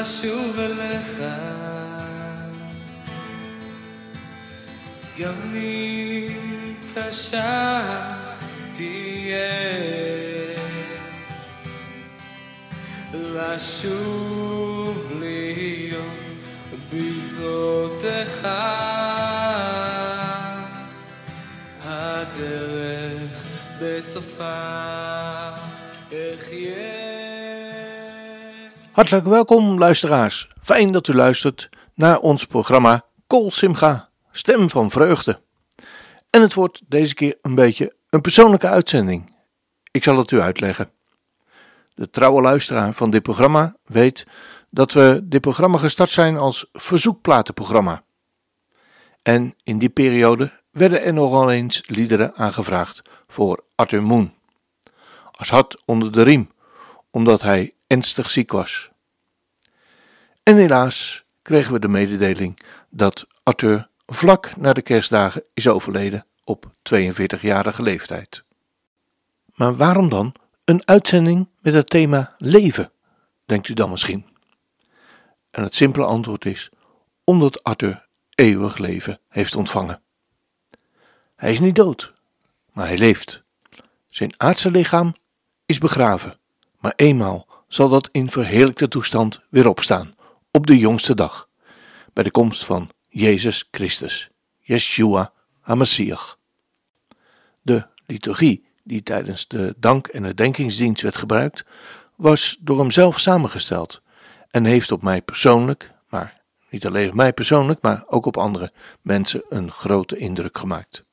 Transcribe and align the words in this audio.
לשוב 0.00 0.58
אליך. 0.58 1.22
גם 5.18 5.54
אם 5.54 6.74
קשה 6.94 7.80
תהיה 8.76 9.48
לשוב 13.14 15.12
להיות 15.20 16.04
בזרותיך 16.92 18.48
הדרך 21.84 23.46
בסופה 23.80 24.54
אחיה 26.08 26.97
Hartelijk 28.98 29.26
welkom, 29.26 29.78
luisteraars. 29.78 30.48
Fijn 30.62 30.92
dat 30.92 31.08
u 31.08 31.14
luistert 31.14 31.68
naar 31.94 32.18
ons 32.18 32.46
programma 32.46 33.04
Kol 33.26 33.50
Simcha, 33.50 34.08
Stem 34.30 34.68
van 34.68 34.90
Vreugde. 34.90 35.40
En 36.30 36.40
het 36.40 36.54
wordt 36.54 36.82
deze 36.88 37.14
keer 37.14 37.38
een 37.42 37.54
beetje 37.54 37.94
een 38.10 38.20
persoonlijke 38.20 38.68
uitzending. 38.68 39.34
Ik 39.90 40.04
zal 40.04 40.18
het 40.18 40.30
u 40.30 40.40
uitleggen. 40.40 40.90
De 41.94 42.10
trouwe 42.10 42.42
luisteraar 42.42 42.92
van 42.92 43.10
dit 43.10 43.22
programma 43.22 43.76
weet 43.84 44.26
dat 44.70 44.92
we 44.92 45.20
dit 45.24 45.40
programma 45.40 45.78
gestart 45.78 46.10
zijn 46.10 46.36
als 46.36 46.66
verzoekplatenprogramma. 46.72 48.02
En 49.22 49.54
in 49.64 49.78
die 49.78 49.90
periode 49.90 50.50
werden 50.70 51.02
er 51.02 51.12
nogal 51.12 51.50
eens 51.50 51.82
liederen 51.86 52.34
aangevraagd 52.34 53.02
voor 53.26 53.64
Arthur 53.74 54.02
Moon. 54.02 54.34
Als 55.30 55.50
hart 55.50 55.82
onder 55.84 56.12
de 56.12 56.22
riem, 56.22 56.50
omdat 57.10 57.42
hij 57.42 57.72
ernstig 57.88 58.30
ziek 58.30 58.52
was. 58.52 58.90
En 60.42 60.56
helaas 60.56 61.24
kregen 61.42 61.72
we 61.72 61.78
de 61.78 61.88
mededeling 61.88 62.58
dat 62.88 63.26
Arthur 63.42 63.88
vlak 64.06 64.56
na 64.56 64.72
de 64.72 64.82
kerstdagen 64.82 65.42
is 65.54 65.68
overleden 65.68 66.26
op 66.44 66.66
42-jarige 66.66 67.82
leeftijd. 67.82 68.44
Maar 69.54 69.76
waarom 69.76 70.08
dan 70.08 70.34
een 70.64 70.82
uitzending 70.84 71.48
met 71.60 71.74
het 71.74 71.90
thema 71.90 72.34
leven, 72.38 72.92
denkt 73.44 73.68
u 73.68 73.74
dan 73.74 73.90
misschien? 73.90 74.26
En 75.50 75.62
het 75.62 75.74
simpele 75.74 76.04
antwoord 76.04 76.44
is 76.44 76.70
omdat 77.24 77.62
Arthur 77.62 78.06
eeuwig 78.34 78.78
leven 78.78 79.20
heeft 79.28 79.56
ontvangen. 79.56 80.02
Hij 81.36 81.52
is 81.52 81.60
niet 81.60 81.76
dood, 81.76 82.12
maar 82.72 82.86
hij 82.86 82.98
leeft. 82.98 83.42
Zijn 84.08 84.34
aardse 84.36 84.70
lichaam 84.70 85.14
is 85.66 85.78
begraven, 85.78 86.38
maar 86.78 86.92
eenmaal 86.96 87.47
zal 87.68 87.88
dat 87.88 88.08
in 88.12 88.30
verheerlijkte 88.30 88.88
toestand 88.88 89.40
weer 89.50 89.68
opstaan, 89.68 90.14
op 90.50 90.66
de 90.66 90.78
jongste 90.78 91.14
dag, 91.14 91.48
bij 92.12 92.24
de 92.24 92.30
komst 92.30 92.64
van 92.64 92.90
Jezus 93.08 93.68
Christus, 93.70 94.30
Yeshua 94.60 95.32
HaMashiach. 95.60 96.38
De 97.62 97.86
liturgie 98.06 98.66
die 98.84 99.02
tijdens 99.02 99.48
de 99.48 99.74
dank- 99.78 100.06
en 100.06 100.22
herdenkingsdienst 100.22 101.02
werd 101.02 101.16
gebruikt, 101.16 101.64
was 102.16 102.56
door 102.60 102.78
hemzelf 102.78 103.18
samengesteld 103.18 104.02
en 104.50 104.64
heeft 104.64 104.92
op 104.92 105.02
mij 105.02 105.22
persoonlijk, 105.22 105.92
maar 106.08 106.40
niet 106.70 106.86
alleen 106.86 107.08
op 107.08 107.14
mij 107.14 107.32
persoonlijk, 107.32 107.82
maar 107.82 108.04
ook 108.06 108.26
op 108.26 108.36
andere 108.36 108.72
mensen 109.02 109.42
een 109.48 109.70
grote 109.70 110.16
indruk 110.16 110.58
gemaakt. 110.58 111.04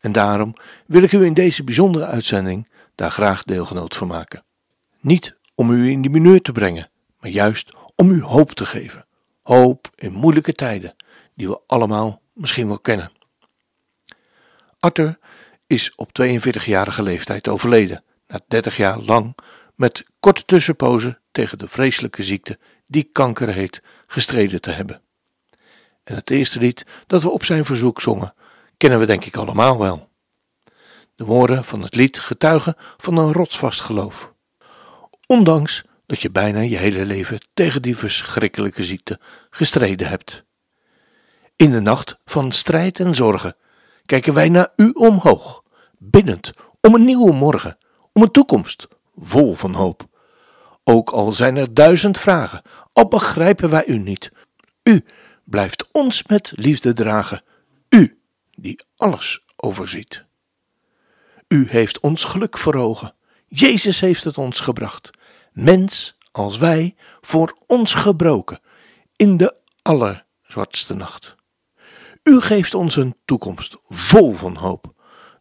En 0.00 0.12
daarom 0.12 0.54
wil 0.86 1.02
ik 1.02 1.12
u 1.12 1.24
in 1.24 1.34
deze 1.34 1.64
bijzondere 1.64 2.06
uitzending 2.06 2.68
daar 2.94 3.10
graag 3.10 3.42
deelgenoot 3.42 3.96
van 3.96 4.08
maken. 4.08 4.44
Niet 5.00 5.36
om 5.54 5.70
u 5.70 5.90
in 5.90 6.02
die 6.02 6.10
mineur 6.10 6.40
te 6.40 6.52
brengen, 6.52 6.90
maar 7.20 7.30
juist 7.30 7.72
om 7.94 8.10
u 8.10 8.22
hoop 8.22 8.52
te 8.52 8.66
geven. 8.66 9.06
Hoop 9.42 9.90
in 9.94 10.12
moeilijke 10.12 10.52
tijden, 10.52 10.96
die 11.34 11.48
we 11.48 11.60
allemaal 11.66 12.20
misschien 12.32 12.66
wel 12.66 12.78
kennen. 12.78 13.12
Arthur 14.78 15.18
is 15.66 15.94
op 15.94 16.08
42-jarige 16.22 17.02
leeftijd 17.02 17.48
overleden, 17.48 18.04
na 18.26 18.40
30 18.48 18.76
jaar 18.76 18.98
lang 18.98 19.34
met 19.74 20.04
korte 20.20 20.44
tussenpozen 20.44 21.18
tegen 21.32 21.58
de 21.58 21.68
vreselijke 21.68 22.22
ziekte 22.22 22.58
die 22.86 23.08
kanker 23.12 23.48
heet, 23.48 23.82
gestreden 24.06 24.60
te 24.60 24.70
hebben. 24.70 25.02
En 26.04 26.14
het 26.14 26.30
eerste 26.30 26.58
lied 26.58 26.86
dat 27.06 27.22
we 27.22 27.30
op 27.30 27.44
zijn 27.44 27.64
verzoek 27.64 28.00
zongen, 28.00 28.34
kennen 28.76 28.98
we 28.98 29.06
denk 29.06 29.24
ik 29.24 29.36
allemaal 29.36 29.78
wel. 29.78 30.08
De 31.14 31.24
woorden 31.24 31.64
van 31.64 31.82
het 31.82 31.94
lied 31.94 32.18
getuigen 32.18 32.76
van 32.96 33.16
een 33.16 33.32
rotsvast 33.32 33.80
geloof. 33.80 34.33
Ondanks 35.26 35.84
dat 36.06 36.22
je 36.22 36.30
bijna 36.30 36.60
je 36.60 36.76
hele 36.76 37.04
leven 37.04 37.40
tegen 37.54 37.82
die 37.82 37.96
verschrikkelijke 37.96 38.84
ziekte 38.84 39.20
gestreden 39.50 40.08
hebt. 40.08 40.44
In 41.56 41.70
de 41.70 41.80
nacht 41.80 42.18
van 42.24 42.52
strijd 42.52 43.00
en 43.00 43.14
zorgen 43.14 43.56
kijken 44.06 44.34
wij 44.34 44.48
naar 44.48 44.72
u 44.76 44.90
omhoog, 44.90 45.62
biddend 45.98 46.52
om 46.80 46.94
een 46.94 47.04
nieuwe 47.04 47.32
morgen, 47.32 47.78
om 48.12 48.22
een 48.22 48.30
toekomst 48.30 48.88
vol 49.16 49.54
van 49.54 49.74
hoop. 49.74 50.06
Ook 50.84 51.10
al 51.10 51.32
zijn 51.32 51.56
er 51.56 51.74
duizend 51.74 52.18
vragen, 52.18 52.62
al 52.92 53.08
begrijpen 53.08 53.70
wij 53.70 53.86
u 53.86 53.98
niet. 53.98 54.32
U 54.82 55.04
blijft 55.44 55.88
ons 55.92 56.26
met 56.26 56.52
liefde 56.54 56.92
dragen, 56.92 57.42
u 57.88 58.18
die 58.54 58.80
alles 58.96 59.44
overziet. 59.56 60.24
U 61.48 61.68
heeft 61.68 62.00
ons 62.00 62.24
geluk 62.24 62.58
voor 62.58 63.13
Jezus 63.56 64.00
heeft 64.00 64.24
het 64.24 64.38
ons 64.38 64.60
gebracht, 64.60 65.10
mens 65.52 66.16
als 66.32 66.58
wij, 66.58 66.94
voor 67.20 67.56
ons 67.66 67.94
gebroken, 67.94 68.60
in 69.16 69.36
de 69.36 69.56
allerzwartste 69.82 70.94
nacht. 70.94 71.34
U 72.22 72.40
geeft 72.40 72.74
ons 72.74 72.96
een 72.96 73.16
toekomst 73.24 73.76
vol 73.82 74.32
van 74.32 74.56
hoop. 74.56 74.94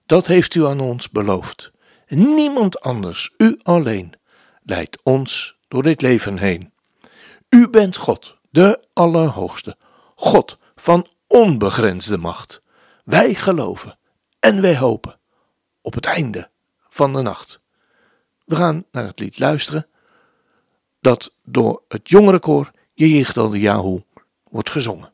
Dat 0.05 0.27
heeft 0.27 0.55
u 0.55 0.65
aan 0.65 0.79
ons 0.79 1.09
beloofd. 1.09 1.71
Niemand 2.07 2.81
anders, 2.81 3.33
u 3.37 3.59
alleen, 3.63 4.13
leidt 4.63 5.03
ons 5.03 5.57
door 5.67 5.83
dit 5.83 6.01
leven 6.01 6.37
heen. 6.37 6.73
U 7.49 7.69
bent 7.69 7.97
God, 7.97 8.37
de 8.49 8.83
Allerhoogste, 8.93 9.77
God 10.15 10.57
van 10.75 11.07
onbegrensde 11.27 12.17
macht. 12.17 12.61
Wij 13.03 13.33
geloven 13.33 13.99
en 14.39 14.61
wij 14.61 14.77
hopen 14.77 15.19
op 15.81 15.93
het 15.93 16.05
einde 16.05 16.49
van 16.89 17.13
de 17.13 17.21
nacht. 17.21 17.61
We 18.43 18.55
gaan 18.55 18.85
naar 18.91 19.05
het 19.05 19.19
lied 19.19 19.39
luisteren 19.39 19.87
dat 21.01 21.33
door 21.43 21.83
het 21.87 22.09
jongerenkoor 22.09 22.71
Jehichtel 22.93 23.49
de 23.49 23.59
Yahoo 23.59 24.03
wordt 24.49 24.69
gezongen. 24.69 25.12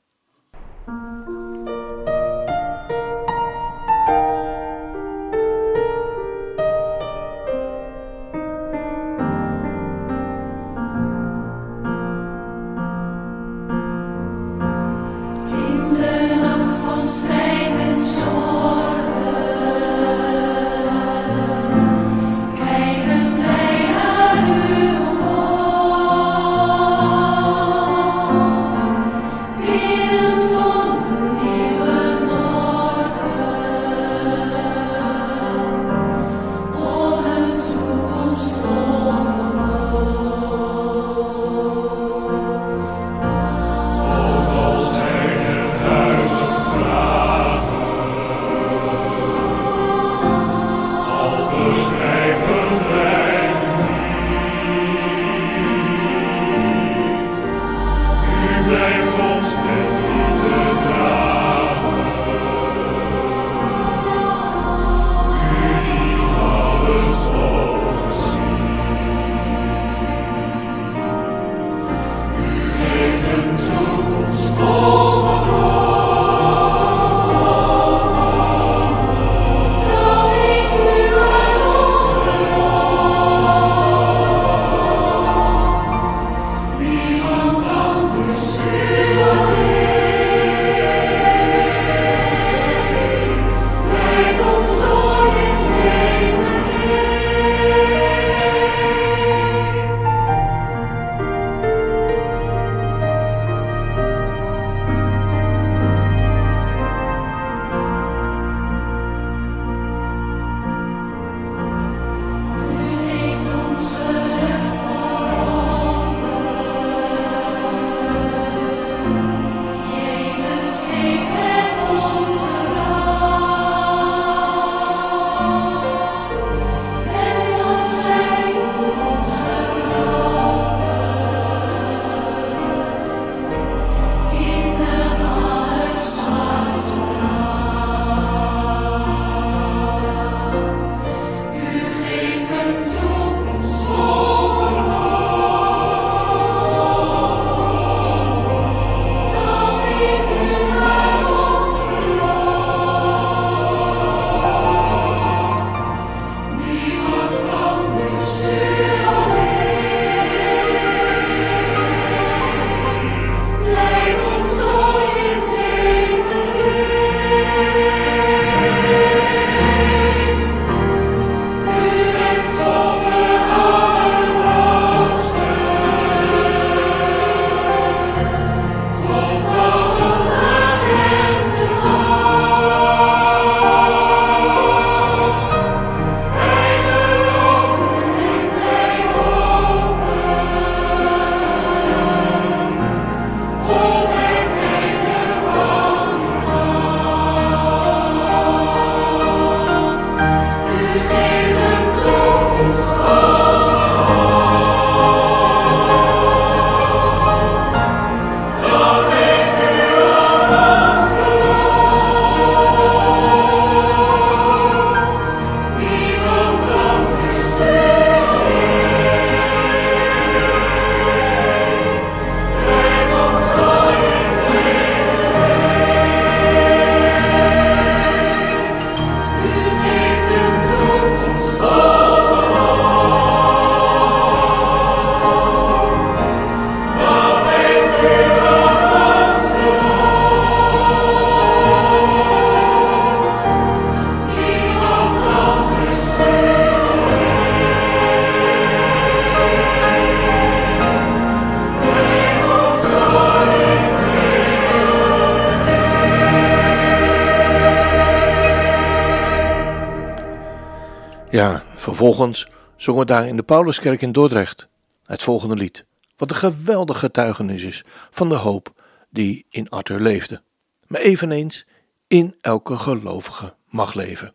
Vervolgens 261.89 262.47
zongen 262.75 262.99
we 263.01 263.05
daar 263.05 263.27
in 263.27 263.35
de 263.35 263.43
Pauluskerk 263.43 264.01
in 264.01 264.11
Dordrecht 264.11 264.67
het 265.05 265.23
volgende 265.23 265.55
lied. 265.55 265.85
Wat 266.17 266.29
een 266.29 266.35
geweldig 266.35 266.99
getuigenis 266.99 267.61
is 267.61 267.83
van 268.11 268.29
de 268.29 268.35
hoop 268.35 268.73
die 269.09 269.45
in 269.49 269.69
Arthur 269.69 269.99
leefde. 269.99 270.41
Maar 270.87 271.01
eveneens 271.01 271.65
in 272.07 272.35
elke 272.41 272.77
gelovige 272.77 273.55
mag 273.67 273.93
leven. 273.93 274.33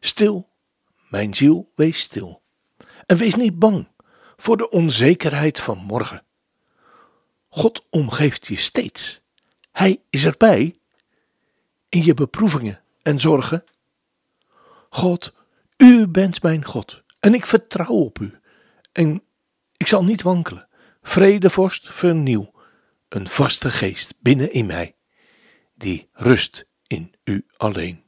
Stil, 0.00 0.48
mijn 1.08 1.34
ziel, 1.34 1.72
wees 1.74 2.00
stil. 2.00 2.42
En 3.06 3.16
wees 3.16 3.34
niet 3.34 3.58
bang 3.58 3.88
voor 4.36 4.56
de 4.56 4.70
onzekerheid 4.70 5.60
van 5.60 5.78
morgen. 5.78 6.22
God 7.48 7.84
omgeeft 7.90 8.46
je 8.46 8.56
steeds. 8.56 9.20
Hij 9.72 10.00
is 10.10 10.24
erbij 10.24 10.74
in 11.88 12.04
je 12.04 12.14
beproevingen 12.14 12.80
en 13.02 13.20
zorgen. 13.20 13.64
God, 14.88 15.32
u 15.76 16.06
bent 16.06 16.42
mijn 16.42 16.64
God 16.64 17.02
en 17.20 17.34
ik 17.34 17.46
vertrouw 17.46 17.94
op 17.94 18.18
u. 18.18 18.38
En 18.92 19.22
ik 19.76 19.86
zal 19.86 20.04
niet 20.04 20.22
wankelen. 20.22 20.68
Vrede, 21.02 21.50
vorst, 21.50 21.90
vernieuw 21.92 22.52
een 23.08 23.28
vaste 23.28 23.70
geest 23.70 24.14
binnen 24.18 24.52
in 24.52 24.66
mij, 24.66 24.96
die 25.74 26.08
rust 26.12 26.66
in 26.86 27.14
u 27.24 27.46
alleen. 27.56 28.02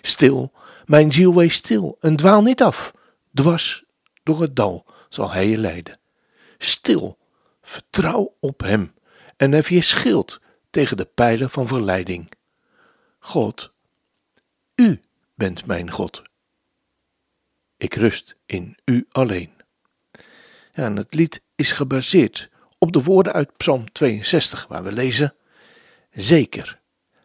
Stil, 0.00 0.52
mijn 0.84 1.12
ziel 1.12 1.34
wees 1.34 1.54
stil 1.54 1.96
en 2.00 2.16
dwaal 2.16 2.42
niet 2.42 2.62
af, 2.62 2.92
dwars 3.34 3.84
door 4.22 4.40
het 4.40 4.56
dal 4.56 4.86
zal 5.08 5.32
hij 5.32 5.48
je 5.48 5.58
leiden. 5.58 5.98
Stil, 6.58 7.18
vertrouw 7.62 8.36
op 8.40 8.60
hem 8.60 8.94
en 9.36 9.52
hef 9.52 9.68
je 9.68 9.82
schild 9.82 10.40
tegen 10.70 10.96
de 10.96 11.04
pijlen 11.04 11.50
van 11.50 11.66
verleiding. 11.66 12.30
God, 13.18 13.72
u 14.74 15.00
bent 15.34 15.66
mijn 15.66 15.90
God. 15.90 16.22
Ik 17.84 17.94
rust 17.94 18.36
in 18.46 18.76
u 18.84 19.06
alleen. 19.10 19.50
Ja, 20.72 20.84
en 20.84 20.96
het 20.96 21.14
lied 21.14 21.42
is 21.54 21.72
gebaseerd 21.72 22.50
op 22.78 22.92
de 22.92 23.02
woorden 23.02 23.32
uit 23.32 23.56
Psalm 23.56 23.92
62, 23.92 24.66
waar 24.68 24.82
we 24.82 24.92
lezen: 24.92 25.34
Zeker, 26.12 26.80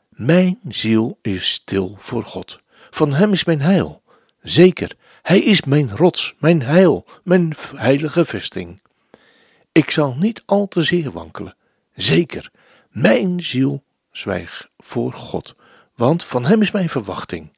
mijn 0.09 0.59
ziel 0.67 1.17
is 1.21 1.51
stil 1.51 1.95
voor 1.97 2.23
God. 2.23 2.59
Van 2.89 3.13
hem 3.13 3.33
is 3.33 3.43
mijn 3.43 3.61
heil. 3.61 4.01
Zeker, 4.41 4.95
hij 5.21 5.39
is 5.39 5.63
mijn 5.63 5.95
rots, 5.95 6.35
mijn 6.39 6.61
heil, 6.61 7.05
mijn 7.23 7.55
heilige 7.75 8.25
vesting. 8.25 8.81
Ik 9.71 9.91
zal 9.91 10.15
niet 10.15 10.43
al 10.45 10.67
te 10.67 10.83
zeer 10.83 11.11
wankelen. 11.11 11.55
Zeker, 11.95 12.51
mijn 12.89 13.41
ziel 13.41 13.83
zwijgt 14.11 14.69
voor 14.77 15.13
God, 15.13 15.55
want 15.95 16.23
van 16.23 16.45
hem 16.45 16.61
is 16.61 16.71
mijn 16.71 16.89
verwachting. 16.89 17.51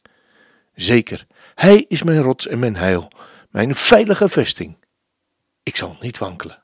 Zeker, 0.76 1.28
hij 1.62 1.86
is 1.88 2.04
mijn 2.04 2.22
rots 2.22 2.48
en 2.48 2.60
mijn 2.60 2.76
heil, 2.76 3.12
mijn 3.50 3.76
veilige 3.76 4.30
vesting. 4.30 4.78
Ik 5.64 5.76
zal 5.76 5.98
niet 6.00 6.18
wankelen. 6.18 6.64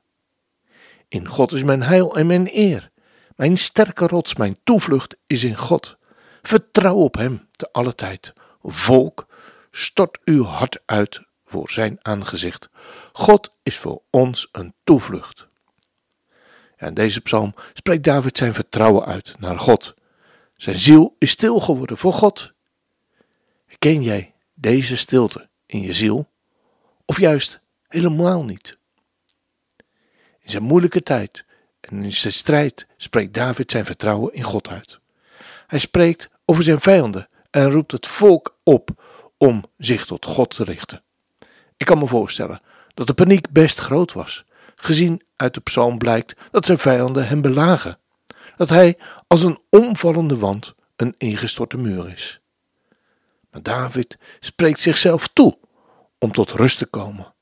In 1.08 1.28
God 1.28 1.52
is 1.52 1.64
mijn 1.64 1.84
heil 1.84 2.18
en 2.18 2.28
mijn 2.28 2.50
eer. 2.52 2.92
Mijn 3.36 3.58
sterke 3.58 4.08
rots, 4.08 4.36
mijn 4.36 4.60
toevlucht 4.64 5.16
is 5.28 5.44
in 5.44 5.56
God. 5.56 5.98
Vertrouw 6.42 6.96
op 6.96 7.16
hem 7.16 7.48
te 7.52 7.70
alle 7.72 7.96
tijd. 7.96 8.34
Volk, 8.62 9.28
stort 9.72 10.20
uw 10.26 10.44
hart 10.44 10.80
uit 10.86 11.22
voor 11.46 11.70
zijn 11.70 11.98
aangezicht. 12.02 12.70
God 13.14 13.52
is 13.64 13.78
voor 13.78 14.02
ons 14.10 14.50
een 14.52 14.74
toevlucht. 14.84 15.48
In 16.78 16.94
deze 16.94 17.22
psalm 17.22 17.54
spreekt 17.74 18.04
David 18.04 18.38
zijn 18.38 18.54
vertrouwen 18.54 19.06
uit 19.06 19.36
naar 19.40 19.60
God. 19.60 19.94
Zijn 20.56 20.80
ziel 20.80 21.16
is 21.20 21.32
stil 21.32 21.60
geworden 21.60 21.98
voor 21.98 22.14
God. 22.14 22.54
Ken 23.80 24.04
jij 24.04 24.36
deze 24.60 24.98
stilte 24.98 25.50
in 25.66 25.82
je 25.82 25.94
ziel? 25.94 26.30
Of 27.06 27.20
juist 27.20 27.60
helemaal 27.88 28.44
niet? 28.44 28.78
In 30.40 30.50
zijn 30.50 30.64
moeilijke 30.64 31.04
tijd 31.04 31.46
en 31.80 32.04
in 32.04 32.14
zijn 32.14 32.34
strijd 32.34 32.88
spreekt 32.98 33.34
David 33.34 33.72
zijn 33.72 33.86
vertrouwen 33.86 34.34
in 34.34 34.44
God 34.44 34.68
uit. 34.68 35.00
Hij 35.68 35.80
spreekt 35.80 36.30
over 36.46 36.64
zijn 36.64 36.80
vijanden 36.80 37.30
en 37.52 37.72
roept 37.72 37.92
het 37.92 38.08
volk 38.08 38.58
op 38.64 39.04
om 39.38 39.64
zich 39.78 40.06
tot 40.06 40.26
God 40.26 40.56
te 40.56 40.64
richten. 40.64 41.04
Ik 41.78 41.86
kan 41.86 41.98
me 41.98 42.08
voorstellen 42.08 42.62
dat 42.94 43.08
de 43.08 43.14
paniek 43.14 43.50
best 43.52 43.80
groot 43.80 44.14
was, 44.14 44.46
gezien 44.76 45.22
uit 45.36 45.54
de 45.54 45.62
psalm 45.62 45.98
blijkt 45.98 46.36
dat 46.52 46.66
zijn 46.66 46.78
vijanden 46.78 47.28
hem 47.28 47.42
belagen, 47.42 48.00
dat 48.58 48.70
hij 48.70 48.98
als 49.28 49.44
een 49.44 49.60
omvallende 49.70 50.38
wand 50.38 50.76
een 50.96 51.16
ingestorte 51.18 51.78
muur 51.78 52.10
is. 52.10 52.42
Maar 53.52 53.64
David 53.64 54.18
spreekt 54.40 54.80
zichzelf 54.80 55.28
toe 55.28 55.58
om 56.18 56.32
tot 56.32 56.52
rust 56.52 56.78
te 56.78 56.86
komen. 56.86 57.34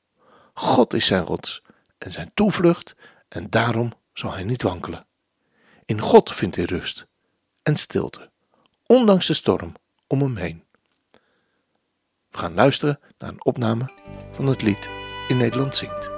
God 0.54 0.94
is 0.94 1.06
zijn 1.06 1.24
rots 1.24 1.62
en 1.98 2.12
zijn 2.12 2.30
toevlucht 2.34 2.94
en 3.28 3.50
daarom 3.50 3.92
zal 4.12 4.32
hij 4.32 4.44
niet 4.44 4.62
wankelen. 4.62 5.06
In 5.84 6.00
God 6.00 6.32
vindt 6.32 6.56
hij 6.56 6.64
rust 6.64 7.06
en 7.62 7.76
stilte, 7.76 8.30
ondanks 8.86 9.26
de 9.26 9.34
storm 9.34 9.74
om 10.06 10.20
hem 10.20 10.36
heen. 10.36 10.64
We 12.30 12.38
gaan 12.38 12.54
luisteren 12.54 13.00
naar 13.18 13.30
een 13.30 13.44
opname 13.44 13.90
van 14.32 14.46
het 14.46 14.62
lied 14.62 14.88
In 15.28 15.36
Nederland 15.36 15.76
zingt. 15.76 16.15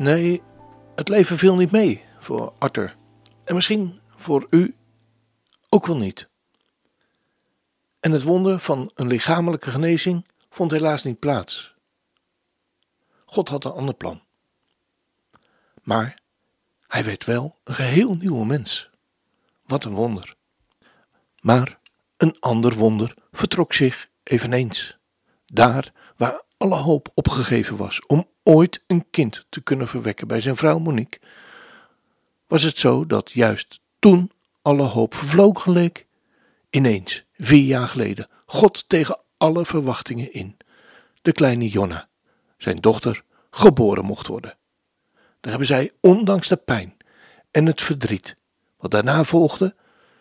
Nee, 0.00 0.42
het 0.94 1.08
leven 1.08 1.38
viel 1.38 1.56
niet 1.56 1.70
mee 1.70 2.04
voor 2.18 2.52
Arthur. 2.58 2.96
En 3.44 3.54
misschien 3.54 4.00
voor 4.08 4.46
u 4.50 4.76
ook 5.68 5.86
wel 5.86 5.96
niet. 5.96 6.28
En 8.00 8.12
het 8.12 8.22
wonder 8.22 8.60
van 8.60 8.90
een 8.94 9.06
lichamelijke 9.06 9.70
genezing 9.70 10.26
vond 10.50 10.70
helaas 10.70 11.02
niet 11.02 11.18
plaats. 11.18 11.74
God 13.24 13.48
had 13.48 13.64
een 13.64 13.70
ander 13.70 13.94
plan. 13.94 14.22
Maar 15.82 16.18
hij 16.86 17.04
werd 17.04 17.24
wel 17.24 17.58
een 17.64 17.74
geheel 17.74 18.14
nieuwe 18.16 18.46
mens. 18.46 18.90
Wat 19.66 19.84
een 19.84 19.94
wonder. 19.94 20.36
Maar 21.40 21.78
een 22.16 22.36
ander 22.40 22.74
wonder 22.74 23.14
vertrok 23.32 23.72
zich 23.72 24.08
eveneens. 24.22 24.98
Daar 25.46 25.92
waar 26.16 26.42
alle 26.60 26.76
hoop 26.76 27.10
opgegeven 27.14 27.76
was 27.76 28.06
om 28.06 28.28
ooit 28.42 28.84
een 28.86 29.06
kind 29.10 29.46
te 29.48 29.60
kunnen 29.60 29.88
verwekken 29.88 30.28
bij 30.28 30.40
zijn 30.40 30.56
vrouw 30.56 30.78
Monique, 30.78 31.20
was 32.46 32.62
het 32.62 32.78
zo 32.78 33.06
dat 33.06 33.30
juist 33.30 33.80
toen 33.98 34.30
alle 34.62 34.82
hoop 34.82 35.14
vervlogen 35.14 35.72
leek, 35.72 36.06
ineens, 36.70 37.24
vier 37.36 37.64
jaar 37.64 37.86
geleden, 37.86 38.28
God 38.46 38.88
tegen 38.88 39.20
alle 39.36 39.64
verwachtingen 39.64 40.32
in, 40.32 40.56
de 41.22 41.32
kleine 41.32 41.68
Jonna, 41.68 42.08
zijn 42.56 42.76
dochter, 42.76 43.22
geboren 43.50 44.04
mocht 44.04 44.26
worden. 44.26 44.56
Daar 45.40 45.50
hebben 45.50 45.66
zij, 45.66 45.90
ondanks 46.00 46.48
de 46.48 46.56
pijn 46.56 46.96
en 47.50 47.66
het 47.66 47.82
verdriet, 47.82 48.36
wat 48.76 48.90
daarna 48.90 49.24
volgde, 49.24 49.74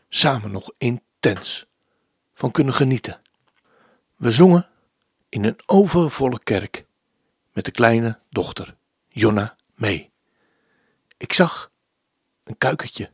samen 0.09 0.51
nog 0.51 0.71
intens 0.77 1.65
van 2.33 2.51
kunnen 2.51 2.73
genieten. 2.73 3.21
We 4.15 4.31
zongen 4.31 4.69
in 5.29 5.43
een 5.43 5.59
overvolle 5.65 6.39
kerk 6.43 6.85
met 7.53 7.65
de 7.65 7.71
kleine 7.71 8.19
dochter, 8.29 8.75
Jonna, 9.07 9.55
mee. 9.75 10.11
Ik 11.17 11.33
zag 11.33 11.71
een 12.43 12.57
kuikentje 12.57 13.11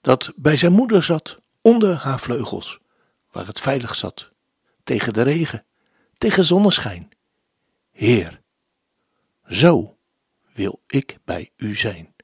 dat 0.00 0.32
bij 0.36 0.56
zijn 0.56 0.72
moeder 0.72 1.02
zat 1.02 1.38
onder 1.60 1.94
haar 1.94 2.20
vleugels, 2.20 2.78
waar 3.30 3.46
het 3.46 3.60
veilig 3.60 3.94
zat, 3.94 4.30
tegen 4.84 5.12
de 5.12 5.22
regen, 5.22 5.64
tegen 6.18 6.44
zonneschijn. 6.44 7.10
Heer, 7.90 8.40
zo 9.48 9.96
wil 10.52 10.82
ik 10.86 11.18
bij 11.24 11.50
u 11.56 11.74
zijn. 11.74 12.14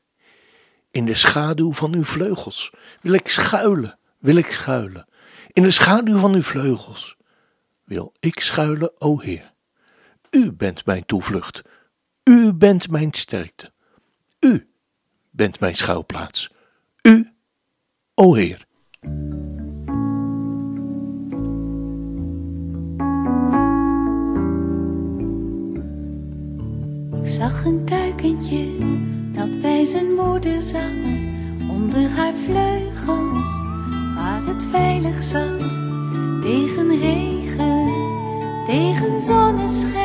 In 0.90 1.04
de 1.04 1.14
schaduw 1.14 1.72
van 1.72 1.94
uw 1.94 2.04
vleugels 2.04 2.72
wil 3.00 3.12
ik 3.12 3.28
schuilen, 3.28 3.98
wil 4.18 4.36
ik 4.36 4.50
schuilen. 4.50 5.08
In 5.52 5.62
de 5.62 5.70
schaduw 5.70 6.18
van 6.18 6.34
uw 6.34 6.42
vleugels 6.42 7.17
wil 7.88 8.12
ik 8.20 8.40
schuilen, 8.40 9.00
o 9.00 9.20
Heer. 9.20 9.52
U 10.30 10.52
bent 10.52 10.86
mijn 10.86 11.06
toevlucht. 11.06 11.62
U 12.24 12.52
bent 12.52 12.90
mijn 12.90 13.12
sterkte. 13.12 13.72
U 14.40 14.68
bent 15.30 15.60
mijn 15.60 15.74
schuilplaats. 15.74 16.50
U, 17.02 17.32
o 18.14 18.34
Heer. 18.34 18.66
Ik 27.22 27.34
zag 27.34 27.64
een 27.64 27.84
kuikentje 27.84 28.78
dat 29.32 29.60
bij 29.60 29.84
zijn 29.84 30.14
moeder 30.14 30.62
zat, 30.62 31.06
onder 31.70 32.08
haar 32.08 32.34
vleugels, 32.34 33.62
waar 34.14 34.46
het 34.46 34.62
veilig 34.62 35.22
zat, 35.22 35.60
tegen 36.40 36.98
regen, 36.98 37.47
tegen 39.18 39.22
zonneschijn. 39.22 39.97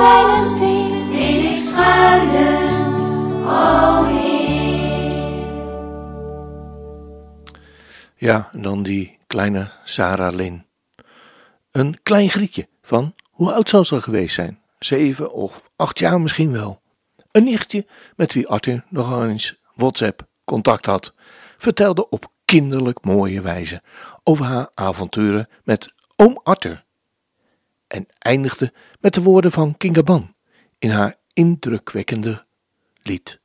En 0.00 0.56
teer. 0.58 1.08
wil 1.10 1.50
ik 1.50 1.56
schuilen, 1.56 2.70
o. 3.46 3.88
Ja, 8.16 8.48
en 8.52 8.62
dan 8.62 8.82
die 8.82 9.18
kleine 9.26 9.72
Sarah 9.84 10.34
Lin. 10.34 10.66
Een 11.70 12.02
klein 12.02 12.28
grietje 12.28 12.68
van, 12.82 13.14
hoe 13.30 13.52
oud 13.52 13.68
zal 13.68 13.84
ze 13.84 14.02
geweest 14.02 14.34
zijn? 14.34 14.60
Zeven 14.78 15.32
of 15.32 15.62
acht 15.76 15.98
jaar 15.98 16.20
misschien 16.20 16.52
wel. 16.52 16.80
Een 17.32 17.44
nichtje 17.44 17.86
met 18.16 18.32
wie 18.32 18.48
Arthur 18.48 18.84
nog 18.88 19.22
eens 19.22 19.60
WhatsApp 19.74 20.26
contact 20.44 20.86
had, 20.86 21.14
vertelde 21.58 22.08
op 22.08 22.32
kinderlijk 22.44 23.04
mooie 23.04 23.40
wijze 23.40 23.82
over 24.24 24.44
haar 24.44 24.68
avonturen 24.74 25.48
met 25.64 25.92
oom 26.16 26.40
Arthur. 26.42 26.84
En 27.88 28.06
eindigde 28.18 28.72
met 29.00 29.14
de 29.14 29.22
woorden 29.22 29.52
van 29.52 29.76
Kingaban 29.76 30.34
in 30.78 30.90
haar 30.90 31.16
indrukwekkende 31.32 32.44
lied. 33.02 33.40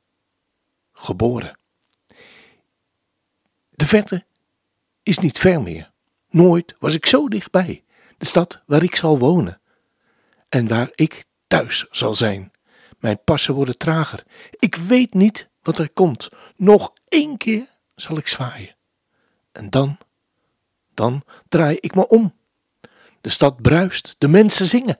Geboren. 0.92 1.58
De 3.70 3.86
verte 3.86 4.24
is 5.02 5.18
niet 5.18 5.38
ver 5.38 5.62
meer. 5.62 5.92
Nooit 6.30 6.74
was 6.78 6.94
ik 6.94 7.06
zo 7.06 7.28
dichtbij, 7.28 7.84
de 8.18 8.26
stad 8.26 8.62
waar 8.66 8.82
ik 8.82 8.96
zal 8.96 9.18
wonen 9.18 9.60
en 10.48 10.68
waar 10.68 10.90
ik 10.94 11.24
thuis 11.46 11.86
zal 11.90 12.14
zijn. 12.14 12.52
Mijn 12.98 13.22
passen 13.24 13.54
worden 13.54 13.78
trager. 13.78 14.24
Ik 14.58 14.74
weet 14.74 15.14
niet 15.14 15.48
wat 15.62 15.78
er 15.78 15.90
komt. 15.90 16.28
Nog 16.56 16.92
één 17.08 17.36
keer 17.36 17.68
zal 17.94 18.16
ik 18.16 18.26
zwaaien. 18.26 18.76
En 19.52 19.70
dan, 19.70 19.98
dan 20.94 21.22
draai 21.48 21.76
ik 21.80 21.94
me 21.94 22.08
om. 22.08 22.34
De 23.24 23.30
stad 23.30 23.62
bruist, 23.62 24.14
de 24.18 24.28
mensen 24.28 24.66
zingen. 24.66 24.98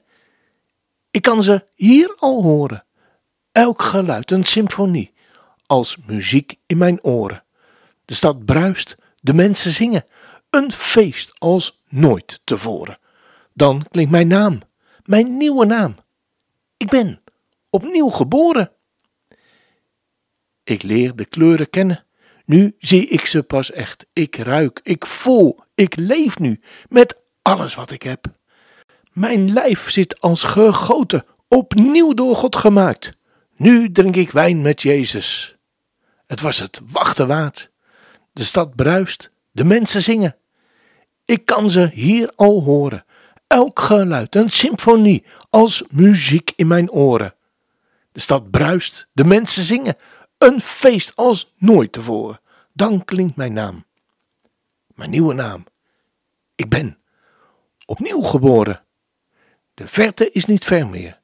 Ik 1.11 1.23
kan 1.23 1.43
ze 1.43 1.67
hier 1.75 2.15
al 2.19 2.43
horen. 2.43 2.85
Elk 3.53 3.83
geluid 3.83 4.31
een 4.31 4.45
symfonie, 4.45 5.13
als 5.67 5.97
muziek 6.07 6.59
in 6.67 6.79
mijn 6.79 7.03
oren. 7.03 7.45
De 8.05 8.15
stad 8.15 8.45
bruist, 8.45 8.97
de 9.21 9.35
mensen 9.35 9.71
zingen. 9.71 10.05
Een 10.51 10.73
feest 10.73 11.41
als 11.41 11.83
nooit 11.89 12.41
tevoren. 12.45 12.99
Dan 13.53 13.87
klinkt 13.91 14.11
mijn 14.11 14.29
naam, 14.29 14.61
mijn 15.03 15.37
nieuwe 15.37 15.67
naam. 15.67 15.97
Ik 16.77 16.89
ben 16.89 17.23
opnieuw 17.71 18.09
geboren. 18.09 18.73
Ik 20.63 20.83
leer 20.83 21.17
de 21.17 21.25
kleuren 21.25 21.71
kennen. 21.71 22.05
Nu 22.45 22.75
zie 22.79 23.07
ik 23.07 23.27
ze 23.27 23.43
pas 23.43 23.71
echt. 23.71 24.07
Ik 24.13 24.37
ruik, 24.37 24.81
ik 24.83 25.07
voel, 25.07 25.61
ik 25.75 25.97
leef 25.97 26.39
nu 26.39 26.61
met 26.89 27.23
alles 27.45 27.75
wat 27.75 27.91
ik 27.91 28.03
heb. 28.03 28.27
Mijn 29.13 29.53
lijf 29.53 29.91
zit 29.91 30.21
als 30.21 30.43
gegoten, 30.43 31.25
opnieuw 31.49 32.15
door 32.15 32.37
God 32.37 32.57
gemaakt. 32.57 33.13
Nu 33.57 33.93
drink 33.93 34.17
ik 34.17 34.31
wijn 34.31 34.63
met 34.63 34.83
Jezus. 34.83 35.57
Het 36.27 36.41
was 36.41 36.59
het 36.59 36.81
wachten 36.85 37.27
waard. 37.27 37.71
De 38.33 38.45
stad 38.45 38.75
bruist, 38.75 39.31
de 39.51 39.65
mensen 39.65 40.03
zingen. 40.03 40.37
Ik 41.25 41.45
kan 41.45 41.71
ze 41.71 41.91
hier 41.93 42.33
al 42.37 42.63
horen. 42.63 43.05
Elk 43.47 43.81
geluid, 43.81 44.35
een 44.35 44.51
symfonie, 44.51 45.25
als 45.51 45.83
muziek 45.91 46.53
in 46.57 46.67
mijn 46.67 46.91
oren. 46.91 47.35
De 48.13 48.21
stad 48.21 48.51
bruist, 48.51 49.09
de 49.13 49.25
mensen 49.25 49.63
zingen. 49.63 49.97
Een 50.39 50.61
feest 50.61 51.17
als 51.17 51.55
nooit 51.57 51.93
tevoren. 51.93 52.41
Dan 52.73 53.05
klinkt 53.05 53.37
mijn 53.37 53.53
naam. 53.53 53.85
Mijn 54.95 55.11
nieuwe 55.11 55.35
naam. 55.35 55.65
Ik 56.55 56.69
ben 56.69 56.99
opnieuw 57.87 58.23
geboren. 58.23 58.85
De 59.75 59.89
verte 59.89 60.31
is 60.31 60.45
niet 60.45 60.65
ver 60.65 60.87
meer. 60.87 61.21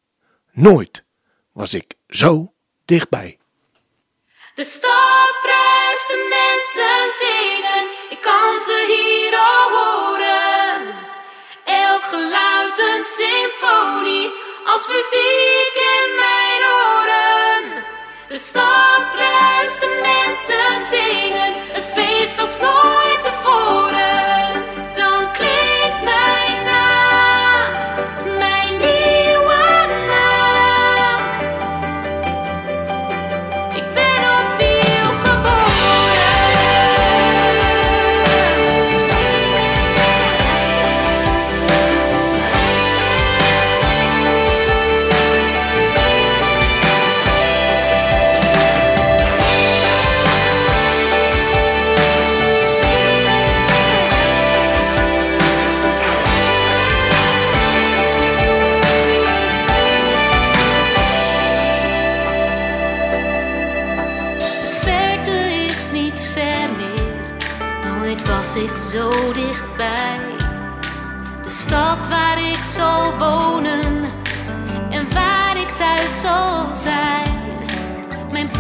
Nooit 0.53 1.05
was 1.53 1.75
ik 1.75 1.95
zo 2.09 2.53
dichtbij. 2.85 3.39
De 4.55 4.63
stad 4.63 5.37
bruist, 5.43 6.09
de 6.09 6.21
mensen 6.39 7.13
zingen, 7.23 7.85
ik 8.11 8.21
kan 8.21 8.61
ze 8.61 8.77
hier 8.93 9.35
al 9.39 9.69
horen. 9.79 10.95
Elk 11.65 12.03
geluid 12.03 12.79
een 12.79 13.03
symfonie, 13.03 14.33
als 14.67 14.87
muziek 14.87 15.75
in 15.97 16.15
mijn 16.25 16.63
oren. 16.85 17.85
De 18.29 18.39
stad 18.39 19.13
bruist, 19.13 19.81
de 19.81 20.01
mensen 20.03 20.85
zingen, 20.85 21.53
het 21.73 21.85
feest 21.85 22.39
als 22.39 22.59
nooit 22.59 23.23
tevoren. 23.23 24.80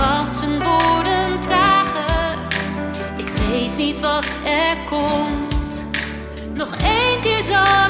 Mijn 0.00 0.12
passen 0.12 0.62
worden 0.62 1.40
trager, 1.40 2.38
ik 3.16 3.28
weet 3.28 3.76
niet 3.76 4.00
wat 4.00 4.26
er 4.44 4.76
komt. 4.88 5.86
Nog 6.54 6.74
één 6.76 7.20
keer 7.20 7.42
zal 7.42 7.89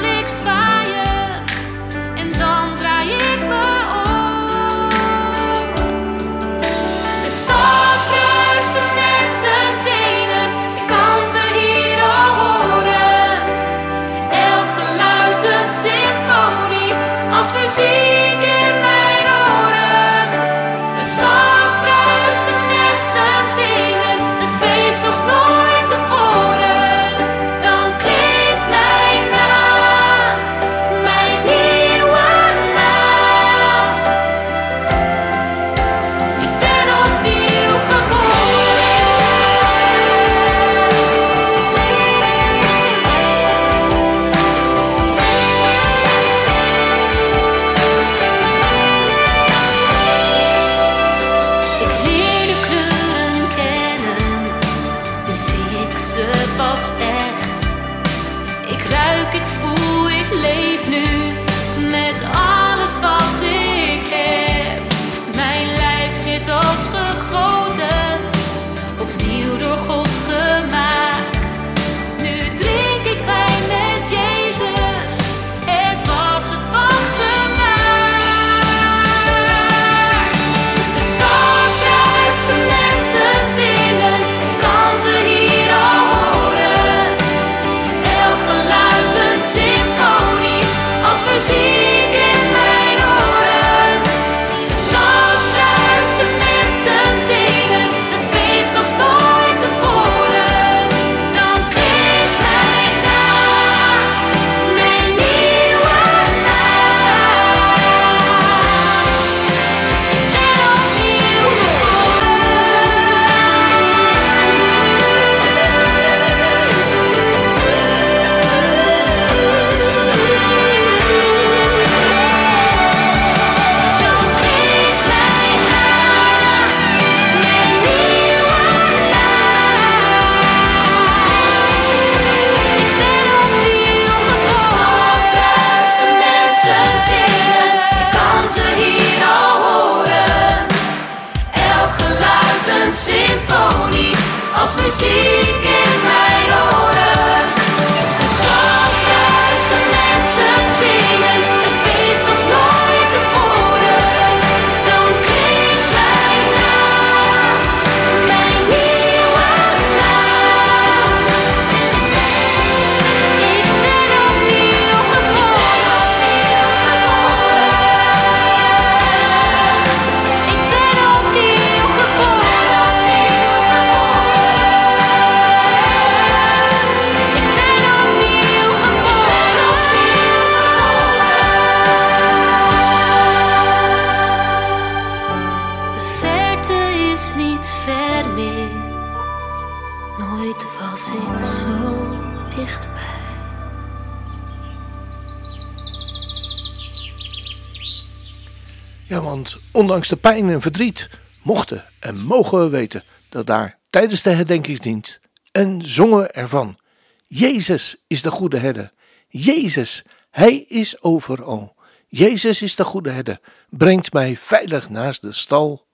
ondanks 200.01 200.23
de 200.23 200.29
pijn 200.29 200.49
en 200.49 200.61
verdriet 200.61 201.09
mochten 201.41 201.85
en 201.99 202.19
mogen 202.19 202.59
we 202.59 202.69
weten 202.69 203.03
dat 203.29 203.47
daar 203.47 203.77
tijdens 203.89 204.21
de 204.21 204.29
herdenkingsdienst 204.29 205.19
en 205.51 205.81
zongen 205.81 206.33
ervan. 206.33 206.79
Jezus 207.27 207.95
is 208.07 208.21
de 208.21 208.31
goede 208.31 208.57
herder. 208.57 208.93
Jezus, 209.27 210.03
Hij 210.29 210.57
is 210.57 211.01
overal. 211.01 211.75
Jezus 212.07 212.61
is 212.61 212.75
de 212.75 212.83
goede 212.83 213.09
herder, 213.09 213.39
brengt 213.69 214.13
mij 214.13 214.37
veilig 214.37 214.89
naast 214.89 215.21
de 215.21 215.31
stal. 215.31 215.85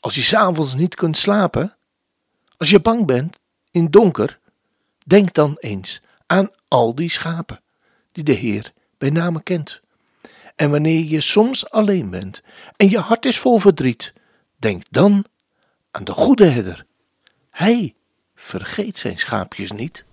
Als 0.00 0.14
je 0.14 0.22
s'avonds 0.22 0.74
niet 0.74 0.94
kunt 0.94 1.18
slapen, 1.18 1.76
als 2.56 2.70
je 2.70 2.80
bang 2.80 3.06
bent 3.06 3.36
in 3.70 3.90
donker, 3.90 4.38
denk 5.04 5.34
dan 5.34 5.56
eens 5.58 6.00
aan 6.26 6.50
al 6.68 6.94
die 6.94 7.10
schapen 7.10 7.60
die 8.12 8.24
de 8.24 8.32
Heer 8.32 8.72
bij 8.98 9.10
name 9.10 9.42
kent. 9.42 9.80
En 10.54 10.70
wanneer 10.70 11.04
je 11.04 11.20
soms 11.20 11.70
alleen 11.70 12.10
bent 12.10 12.42
en 12.76 12.88
je 12.90 12.98
hart 12.98 13.24
is 13.24 13.38
vol 13.38 13.58
verdriet, 13.58 14.12
denk 14.56 14.82
dan 14.90 15.24
aan 15.90 16.04
de 16.04 16.12
goede 16.12 16.44
herder. 16.44 16.86
Hij 17.50 17.94
vergeet 18.34 18.98
zijn 18.98 19.18
schaapjes 19.18 19.72
niet. 19.72 20.04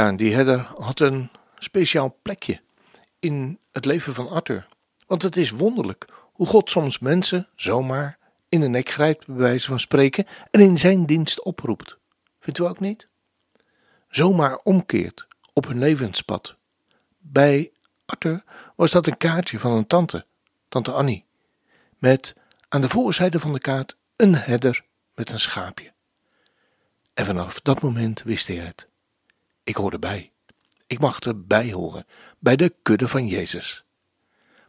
Die 0.00 0.34
herder 0.34 0.58
had 0.78 1.00
een 1.00 1.30
speciaal 1.58 2.18
plekje 2.22 2.60
in 3.18 3.58
het 3.72 3.84
leven 3.84 4.14
van 4.14 4.28
Arthur. 4.28 4.68
Want 5.06 5.22
het 5.22 5.36
is 5.36 5.50
wonderlijk 5.50 6.06
hoe 6.32 6.46
God 6.46 6.70
soms 6.70 6.98
mensen 6.98 7.48
zomaar 7.56 8.18
in 8.48 8.60
de 8.60 8.68
nek 8.68 8.90
grijpt, 8.90 9.26
bij 9.26 9.36
wijze 9.36 9.66
van 9.66 9.80
spreken, 9.80 10.26
en 10.50 10.60
in 10.60 10.78
zijn 10.78 11.06
dienst 11.06 11.42
oproept. 11.42 11.98
Vindt 12.40 12.58
u 12.58 12.64
ook 12.64 12.80
niet? 12.80 13.06
Zomaar 14.08 14.60
omkeert 14.62 15.26
op 15.52 15.66
hun 15.66 15.78
levenspad. 15.78 16.56
Bij 17.18 17.72
Arthur 18.06 18.44
was 18.76 18.90
dat 18.90 19.06
een 19.06 19.16
kaartje 19.16 19.58
van 19.58 19.72
een 19.72 19.86
tante, 19.86 20.26
tante 20.68 20.92
Annie, 20.92 21.24
met 21.98 22.34
aan 22.68 22.80
de 22.80 22.88
voorzijde 22.88 23.40
van 23.40 23.52
de 23.52 23.58
kaart 23.58 23.96
een 24.16 24.34
herder 24.34 24.84
met 25.14 25.30
een 25.30 25.40
schaapje. 25.40 25.92
En 27.14 27.26
vanaf 27.26 27.60
dat 27.60 27.82
moment 27.82 28.22
wist 28.22 28.46
hij 28.46 28.56
het. 28.56 28.89
Ik 29.64 29.76
hoorde 29.76 29.98
bij. 29.98 30.32
Ik 30.86 30.98
mag 30.98 31.20
erbij 31.20 31.72
horen, 31.72 32.06
bij 32.38 32.56
de 32.56 32.74
kudde 32.82 33.08
van 33.08 33.26
Jezus. 33.26 33.84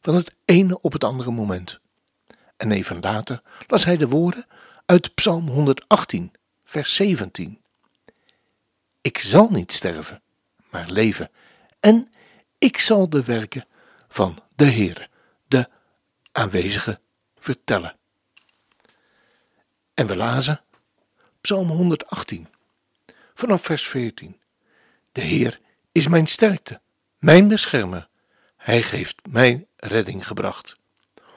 Van 0.02 0.16
het 0.16 0.34
ene 0.46 0.82
op 0.82 0.94
het 0.94 1.04
andere 1.04 1.32
moment. 1.32 1.80
En 2.58 2.72
even 2.72 3.00
later 3.00 3.42
las 3.68 3.86
hij 3.86 3.98
de 3.98 4.08
woorden 4.08 4.46
uit 4.86 5.14
Psalm 5.14 5.48
118, 5.48 6.32
vers 6.64 6.96
17. 6.96 7.62
Ik 9.02 9.18
zal 9.18 9.50
niet 9.50 9.72
sterven, 9.72 10.22
maar 10.70 10.90
leven, 10.90 11.32
en 11.80 12.10
ik 12.58 12.78
zal 12.78 13.10
de 13.10 13.24
werken 13.24 13.66
van 14.08 14.40
de 14.56 14.66
Heere, 14.66 15.10
de 15.48 15.70
aanwezige, 16.32 17.00
vertellen. 17.38 17.96
En 19.94 20.08
we 20.08 20.16
lazen 20.16 20.62
Psalm 21.42 21.68
118, 21.68 22.48
vanaf 23.34 23.62
vers 23.62 23.88
14. 23.88 24.41
De 25.12 25.22
Heer 25.22 25.60
is 25.92 26.08
mijn 26.08 26.28
sterkte, 26.28 26.82
mijn 27.18 27.48
beschermer. 27.48 28.08
Hij 28.58 28.82
geeft 28.82 29.16
mij 29.30 29.68
redding 29.76 30.28
gebracht. 30.28 30.76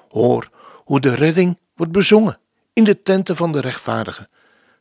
Hoor 0.08 0.50
hoe 0.84 1.00
de 1.00 1.14
redding 1.14 1.58
wordt 1.74 1.92
bezongen 1.92 2.38
in 2.72 2.84
de 2.84 3.02
tenten 3.02 3.36
van 3.36 3.52
de 3.52 3.60
rechtvaardigen. 3.60 4.28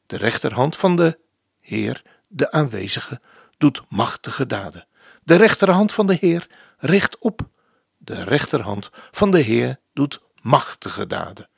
De 0.06 0.18
rechterhand 0.18 0.76
van 0.76 0.96
de 0.96 1.20
Heer, 1.60 2.02
de 2.28 2.52
aanwezige, 2.52 3.22
doet 3.58 3.82
machtige 3.90 4.46
daden. 4.46 4.88
De 5.24 5.36
rechterhand 5.36 5.94
van 5.94 6.08
de 6.08 6.18
Heer 6.20 6.48
richt 6.78 7.18
op. 7.18 7.42
De 7.98 8.24
rechterhand 8.24 8.90
van 9.12 9.32
de 9.32 9.40
Heer 9.40 9.80
doet 9.94 10.22
machtige 10.42 11.08
daden. 11.08 11.50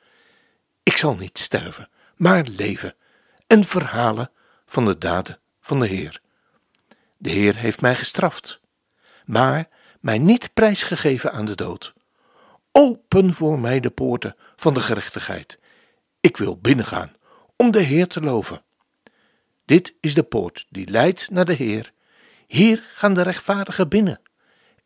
Ik 0.82 0.96
zal 0.96 1.16
niet 1.16 1.38
sterven, 1.38 1.88
maar 2.16 2.46
leven 2.46 2.94
en 3.46 3.64
verhalen 3.64 4.30
van 4.66 4.84
de 4.84 4.98
daden 4.98 5.38
van 5.60 5.80
de 5.80 5.86
Heer. 5.86 6.20
De 7.16 7.30
Heer 7.30 7.56
heeft 7.56 7.80
mij 7.80 7.94
gestraft, 7.94 8.60
maar 9.24 9.68
mij 10.00 10.18
niet 10.18 10.54
prijsgegeven 10.54 11.32
aan 11.32 11.44
de 11.44 11.54
dood. 11.54 11.94
Open 12.72 13.34
voor 13.34 13.58
mij 13.58 13.80
de 13.80 13.90
poorten 13.90 14.36
van 14.56 14.74
de 14.74 14.80
gerechtigheid. 14.80 15.58
Ik 16.20 16.36
wil 16.36 16.56
binnengaan 16.56 17.16
om 17.56 17.70
de 17.70 17.80
Heer 17.80 18.06
te 18.06 18.20
loven. 18.20 18.62
Dit 19.64 19.94
is 20.00 20.14
de 20.14 20.22
poort 20.22 20.66
die 20.68 20.90
leidt 20.90 21.30
naar 21.30 21.44
de 21.44 21.52
Heer. 21.52 21.92
Hier 22.46 22.84
gaan 22.92 23.14
de 23.14 23.22
rechtvaardigen 23.22 23.88
binnen. 23.88 24.20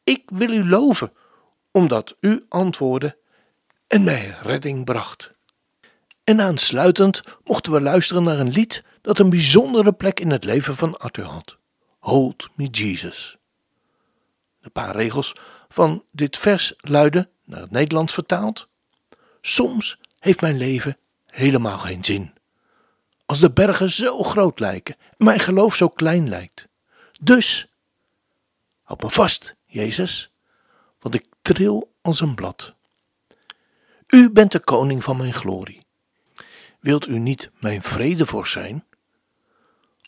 Ik 0.05 0.23
wil 0.27 0.51
u 0.51 0.69
loven, 0.69 1.13
omdat 1.71 2.17
u 2.21 2.45
antwoordde 2.49 3.17
en 3.87 4.05
mij 4.05 4.37
redding 4.43 4.85
bracht. 4.85 5.33
En 6.25 6.41
aansluitend 6.41 7.23
mochten 7.45 7.73
we 7.73 7.81
luisteren 7.81 8.23
naar 8.23 8.39
een 8.39 8.51
lied 8.51 8.85
dat 9.01 9.19
een 9.19 9.31
bijzondere 9.31 9.93
plek 9.93 10.21
in 10.21 10.31
het 10.31 10.45
leven 10.45 10.77
van 10.77 10.99
Arthur 10.99 11.25
had. 11.25 11.59
Hold 12.01 12.49
me 12.55 12.67
Jesus. 12.67 13.37
De 14.61 14.71
paar 14.71 14.97
regels 14.97 15.33
van 15.69 16.05
dit 16.11 16.39
vers 16.39 16.75
luiden, 16.77 17.31
naar 17.45 17.61
het 17.61 17.71
Nederlands 17.71 18.15
vertaald: 18.15 18.69
Soms 19.41 19.99
heeft 20.19 20.41
mijn 20.41 20.57
leven 20.57 20.97
helemaal 21.27 21.79
geen 21.79 22.05
zin. 22.05 22.35
Als 23.27 23.41
de 23.41 23.53
bergen 23.53 23.91
zo 23.91 24.23
groot 24.23 24.61
lijken 24.61 24.97
en 25.19 25.25
mijn 25.25 25.41
geloof 25.41 25.77
zo 25.77 25.89
klein 25.89 26.29
lijkt. 26.29 26.69
Dus 27.21 27.71
Houd 28.91 29.03
me 29.03 29.11
vast, 29.11 29.55
Jezus, 29.67 30.31
want 31.01 31.15
ik 31.15 31.27
tril 31.43 31.93
als 32.01 32.21
een 32.21 32.35
blad. 32.35 32.75
U 34.07 34.31
bent 34.31 34.53
de 34.53 34.59
koning 34.59 35.05
van 35.05 35.17
mijn 35.17 35.33
glorie. 35.33 35.87
Wilt 36.81 37.07
u 37.07 37.19
niet 37.19 37.51
mijn 37.61 37.83
vredevorst 37.83 38.53
zijn? 38.53 38.85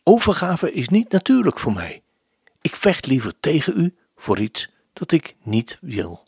Overgave 0.03 0.73
is 0.73 0.89
niet 0.89 1.11
natuurlijk 1.11 1.59
voor 1.59 1.73
mij. 1.73 2.03
Ik 2.61 2.77
vecht 2.77 3.07
liever 3.07 3.41
tegen 3.41 3.81
u 3.81 3.97
voor 4.17 4.39
iets 4.39 4.71
dat 4.93 5.13
ik 5.13 5.37
niet 5.43 5.79
wil. 5.81 6.23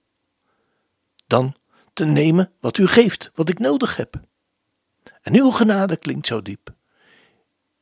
Dan 1.26 1.56
te 1.92 2.04
nemen 2.04 2.52
wat 2.60 2.78
u 2.78 2.86
geeft, 2.86 3.30
wat 3.34 3.48
ik 3.48 3.58
nodig 3.58 3.96
heb. 3.96 4.20
En 5.22 5.34
uw 5.34 5.50
genade 5.50 5.96
klinkt 5.96 6.26
zo 6.26 6.42
diep. 6.42 6.74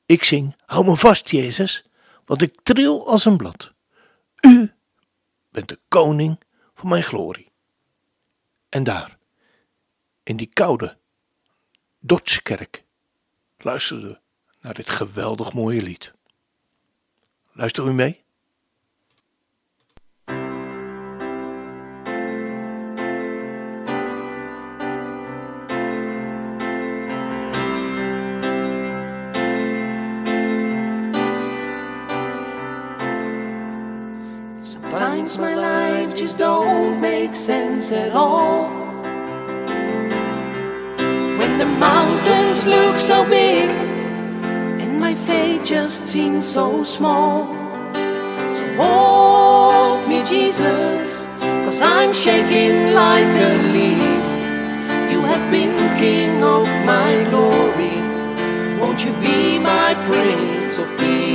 Ik 0.07 0.25
zing, 0.25 0.57
hou 0.67 0.85
me 0.85 0.97
vast, 0.97 1.31
Jezus, 1.31 1.85
want 2.25 2.43
ik 2.43 2.61
tril 2.63 3.09
als 3.09 3.25
een 3.25 3.37
blad. 3.37 3.73
U 4.41 4.73
bent 5.51 5.69
de 5.69 5.79
koning 5.89 6.41
van 6.75 6.89
mijn 6.89 7.03
glorie. 7.03 7.51
En 8.69 8.85
daar, 8.85 9.19
in 10.23 10.37
die 10.37 10.51
koude 10.53 10.97
Dordtse 11.99 12.43
kerk, 12.43 12.85
luisterde 13.59 14.22
naar 14.63 14.75
dit 14.75 14.89
geweldig 14.89 15.53
mooie 15.53 15.83
lied. 15.83 16.13
Luister 17.53 17.87
u 17.87 17.93
mee? 17.93 18.21
Sometimes 34.63 35.39
my 35.39 35.55
life 35.55 36.17
just 36.17 36.39
don't 36.39 37.01
make 37.01 37.35
sense 37.35 37.95
at 37.97 38.13
all. 38.13 38.81
When 41.39 41.59
the 41.59 41.67
mountains 41.79 42.67
look 42.67 42.97
so 42.97 43.25
big 43.29 43.92
my 45.13 45.19
faith 45.27 45.67
just 45.67 46.07
seems 46.07 46.47
so 46.51 46.83
small. 46.85 47.45
So 48.57 48.65
hold 48.81 50.09
me, 50.09 50.23
Jesus, 50.25 51.25
cause 51.65 51.83
I'm 51.83 52.15
shaking 52.15 52.95
like 52.95 53.35
a 53.51 53.53
leaf. 53.75 54.25
You 55.13 55.21
have 55.21 55.45
been 55.51 55.77
King 55.99 56.43
of 56.43 56.67
my 56.87 57.13
glory. 57.29 57.99
Won't 58.81 59.05
you 59.05 59.13
be 59.21 59.59
my 59.59 59.93
Prince 60.07 60.79
of 60.79 60.89
Peace? 60.99 61.32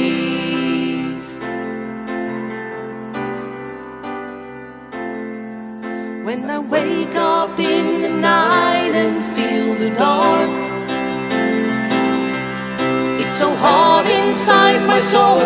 My 14.98 15.04
soul. 15.04 15.42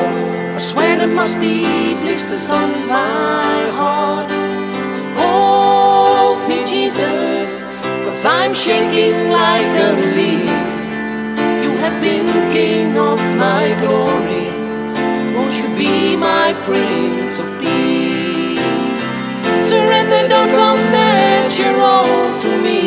I 0.55 0.59
swear 0.59 0.97
there 0.97 1.13
must 1.13 1.37
be 1.37 1.93
blisters 1.95 2.49
on 2.49 2.69
my 2.87 3.67
heart. 3.79 4.31
Hold 5.19 6.47
me, 6.47 6.59
Jesus, 6.65 7.61
cause 8.05 8.23
I'm 8.23 8.53
shaking 8.55 9.17
like 9.41 9.73
a 9.87 9.91
leaf. 10.17 10.71
You 11.63 11.71
have 11.83 11.97
been 11.99 12.29
King 12.55 12.97
of 12.97 13.19
my 13.45 13.65
glory. 13.83 14.47
Won't 15.35 15.55
you 15.59 15.67
be 15.75 16.15
my 16.15 16.53
Prince 16.63 17.37
of 17.43 17.49
Peace? 17.59 19.09
Surrender, 19.67 20.23
don't 20.29 20.55
that 20.95 21.49
you're 21.59 21.81
all 21.91 22.39
to 22.39 22.49
me. 22.65 22.81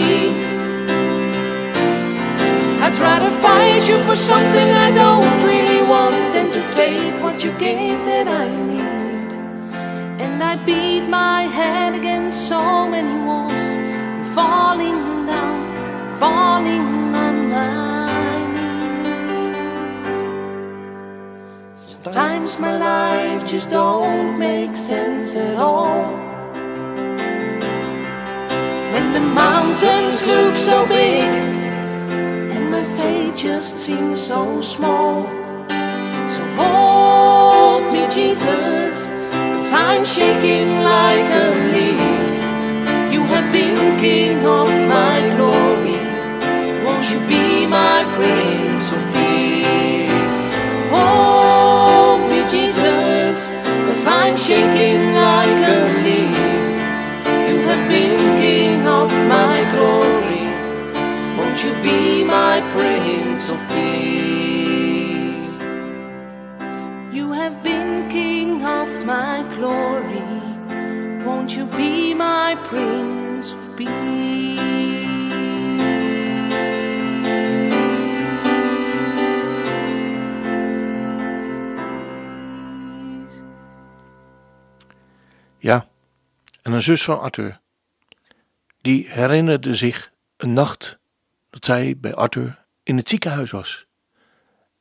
I'd 2.85 2.96
rather 2.98 3.31
fight 3.44 3.87
you 3.87 3.98
for 4.09 4.16
something 4.16 4.68
I 4.87 4.90
don't 5.03 5.44
really 5.44 5.73
want 5.94 6.20
than 6.35 6.48
to 6.59 6.62
take 6.83 7.14
what 7.24 7.37
you 7.44 7.52
gave 7.66 7.98
that 8.11 8.26
I 8.44 8.46
need. 8.72 9.18
And 10.24 10.35
I 10.50 10.54
beat 10.68 11.04
my 11.22 11.42
head 11.59 11.90
against 12.00 12.38
so 12.52 12.62
many 12.94 13.16
walls, 13.26 13.64
falling 14.37 15.00
down, 15.30 15.59
falling 16.22 16.87
on 17.24 17.37
my 17.57 18.35
knees. 18.54 19.57
Sometimes 21.92 22.50
my 22.66 22.74
life 22.90 23.42
just 23.52 23.68
don't 23.78 24.33
make 24.48 24.74
sense 24.92 25.28
at 25.46 25.57
all. 25.70 26.04
When 28.92 29.07
the 29.16 29.24
mountains 29.44 30.16
look 30.33 30.54
so 30.70 30.76
big 30.98 31.30
and 32.54 32.64
my 32.74 32.85
faith 32.98 33.35
just 33.46 33.72
seems 33.87 34.20
so 34.33 34.61
small. 34.61 35.43
Hold 36.56 37.92
me, 37.92 38.06
Jesus, 38.08 39.08
cause 39.08 39.72
I'm 39.72 40.04
shaking 40.04 40.70
like 40.82 41.28
a 41.44 41.46
leaf. 41.74 43.12
You 43.12 43.22
have 43.32 43.52
been 43.52 43.98
King 43.98 44.38
of 44.46 44.68
my 44.88 45.20
glory. 45.36 45.98
Won't 46.84 47.10
you 47.10 47.18
be 47.26 47.66
my 47.66 48.04
Prince 48.16 48.92
of 48.92 49.02
Peace? 49.14 50.20
Hold 50.94 52.20
me, 52.30 52.40
Jesus, 52.46 53.50
cause 53.86 54.06
I'm 54.06 54.36
shaking 54.36 55.14
like 55.14 55.60
a 55.76 55.80
leaf. 56.06 56.64
You 57.48 57.58
have 57.70 57.88
been 57.88 58.40
King 58.40 58.86
of 58.86 59.10
my 59.28 59.58
glory. 59.74 60.44
Won't 61.36 61.64
you 61.64 61.72
be 61.82 62.24
my 62.24 62.60
Prince 62.72 63.50
of 63.50 63.58
Peace? 63.70 64.33
My 69.04 69.44
glory. 69.56 70.44
Won't 71.24 71.54
you 71.54 71.66
be 71.66 72.14
my 72.14 72.56
Prince 72.62 73.54
of 73.54 73.74
Peace? 73.76 74.44
Ja, 85.58 85.86
en 86.62 86.72
een 86.72 86.82
zus 86.82 87.04
van 87.04 87.20
Arthur. 87.20 87.60
Die 88.80 89.08
herinnerde 89.10 89.76
zich 89.76 90.12
een 90.36 90.52
nacht 90.52 90.98
dat 91.50 91.64
zij 91.64 91.96
bij 91.98 92.14
Arthur 92.14 92.64
in 92.82 92.96
het 92.96 93.08
ziekenhuis 93.08 93.50
was. 93.50 93.86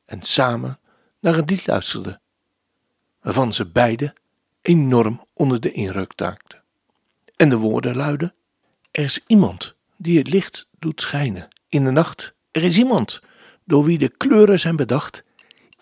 En 0.04 0.22
samen 0.22 0.78
naar 1.20 1.38
een 1.38 1.44
lied 1.44 1.66
luisterden, 1.66 2.20
waarvan 3.24 3.52
ze 3.52 3.66
beiden 3.66 4.14
enorm 4.62 5.26
onder 5.32 5.60
de 5.60 5.72
indruk 5.72 6.12
raakten. 6.16 6.62
En 7.36 7.48
de 7.48 7.56
woorden 7.56 7.96
luiden: 7.96 8.34
Er 8.90 9.04
is 9.04 9.20
iemand 9.26 9.74
die 9.96 10.18
het 10.18 10.28
licht 10.28 10.68
doet 10.78 11.00
schijnen 11.00 11.48
in 11.68 11.84
de 11.84 11.90
nacht. 11.90 12.34
Er 12.50 12.62
is 12.62 12.78
iemand 12.78 13.20
door 13.64 13.84
wie 13.84 13.98
de 13.98 14.08
kleuren 14.08 14.60
zijn 14.60 14.76
bedacht. 14.76 15.24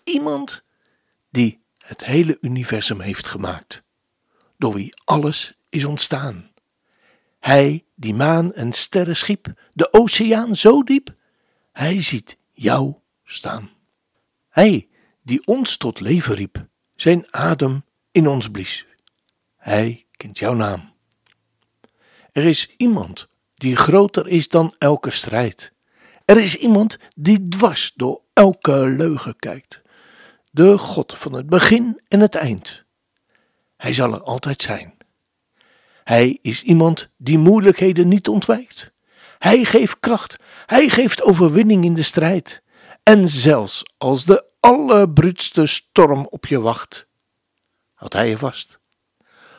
Iemand 0.04 0.62
die 1.30 1.60
het 1.84 2.04
hele 2.04 2.38
universum 2.40 3.00
heeft 3.00 3.26
gemaakt. 3.26 3.82
Door 4.56 4.74
wie 4.74 4.94
alles 5.04 5.54
is 5.68 5.84
ontstaan. 5.84 6.50
Hij 7.38 7.84
die 7.94 8.14
maan 8.14 8.52
en 8.52 8.72
sterren 8.72 9.16
schiep, 9.16 9.52
de 9.72 9.92
oceaan 9.92 10.56
zo 10.56 10.82
diep, 10.82 11.14
hij 11.72 12.02
ziet 12.02 12.36
jou 12.52 12.94
staan. 13.24 13.70
Hij 14.48 14.88
die 15.22 15.46
ons 15.46 15.76
tot 15.76 16.00
leven 16.00 16.34
riep, 16.34 16.70
zijn 17.02 17.24
adem 17.30 17.84
in 18.12 18.28
ons 18.28 18.50
blies. 18.50 18.86
Hij 19.56 20.06
kent 20.16 20.38
jouw 20.38 20.54
naam. 20.54 20.92
Er 22.32 22.44
is 22.44 22.74
iemand 22.76 23.26
die 23.54 23.76
groter 23.76 24.28
is 24.28 24.48
dan 24.48 24.74
elke 24.78 25.10
strijd. 25.10 25.72
Er 26.24 26.38
is 26.38 26.56
iemand 26.56 26.98
die 27.14 27.48
dwars 27.48 27.92
door 27.96 28.20
elke 28.32 28.86
leugen 28.86 29.36
kijkt. 29.36 29.82
De 30.50 30.78
God 30.78 31.14
van 31.16 31.32
het 31.32 31.46
begin 31.46 32.00
en 32.08 32.20
het 32.20 32.34
eind. 32.34 32.84
Hij 33.76 33.92
zal 33.92 34.12
er 34.12 34.22
altijd 34.22 34.62
zijn. 34.62 34.94
Hij 36.04 36.38
is 36.42 36.62
iemand 36.62 37.08
die 37.16 37.38
moeilijkheden 37.38 38.08
niet 38.08 38.28
ontwijkt. 38.28 38.92
Hij 39.38 39.64
geeft 39.64 40.00
kracht, 40.00 40.36
hij 40.66 40.88
geeft 40.88 41.22
overwinning 41.22 41.84
in 41.84 41.94
de 41.94 42.02
strijd. 42.02 42.62
En 43.02 43.28
zelfs 43.28 43.82
als 43.98 44.24
de 44.24 44.51
allerbruutste 44.62 45.66
storm 45.66 46.26
op 46.26 46.46
je 46.46 46.60
wacht, 46.60 47.06
houdt 47.94 48.14
hij 48.14 48.28
je 48.28 48.38
vast. 48.38 48.80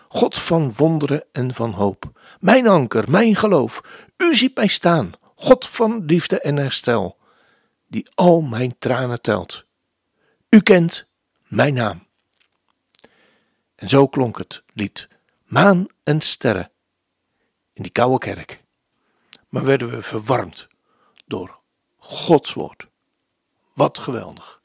God 0.07 0.39
van 0.39 0.73
wonderen 0.73 1.23
en 1.31 1.53
van 1.53 1.71
hoop, 1.71 2.19
mijn 2.39 2.67
anker, 2.67 3.09
mijn 3.11 3.35
geloof, 3.35 3.81
u 4.17 4.35
ziet 4.35 4.55
mij 4.55 4.67
staan, 4.67 5.11
God 5.35 5.67
van 5.67 6.05
liefde 6.05 6.39
en 6.39 6.55
herstel, 6.55 7.17
die 7.87 8.09
al 8.15 8.41
mijn 8.41 8.75
tranen 8.79 9.21
telt. 9.21 9.65
U 10.49 10.61
kent 10.61 11.07
mijn 11.47 11.73
naam. 11.73 12.07
En 13.75 13.89
zo 13.89 14.07
klonk 14.07 14.37
het 14.37 14.63
lied 14.73 15.07
Maan 15.45 15.87
en 16.03 16.21
Sterren 16.21 16.71
in 17.73 17.83
die 17.83 17.91
koude 17.91 18.17
kerk. 18.17 18.63
Maar 19.49 19.63
werden 19.63 19.89
we 19.89 20.01
verwarmd 20.01 20.67
door 21.25 21.59
Gods 21.97 22.53
woord. 22.53 22.87
Wat 23.73 23.97
geweldig. 23.97 24.61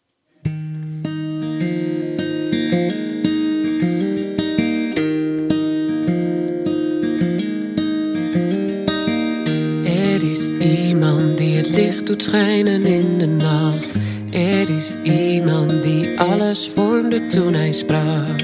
Iemand 10.60 11.38
die 11.38 11.56
het 11.56 11.68
licht 11.68 12.06
doet 12.06 12.22
schijnen 12.22 12.86
in 12.86 13.18
de 13.18 13.26
nacht. 13.26 13.96
Er 14.30 14.76
is 14.76 14.96
iemand 15.02 15.82
die 15.82 16.20
alles 16.20 16.68
vormde 16.68 17.26
toen 17.26 17.54
hij 17.54 17.72
sprak. 17.72 18.40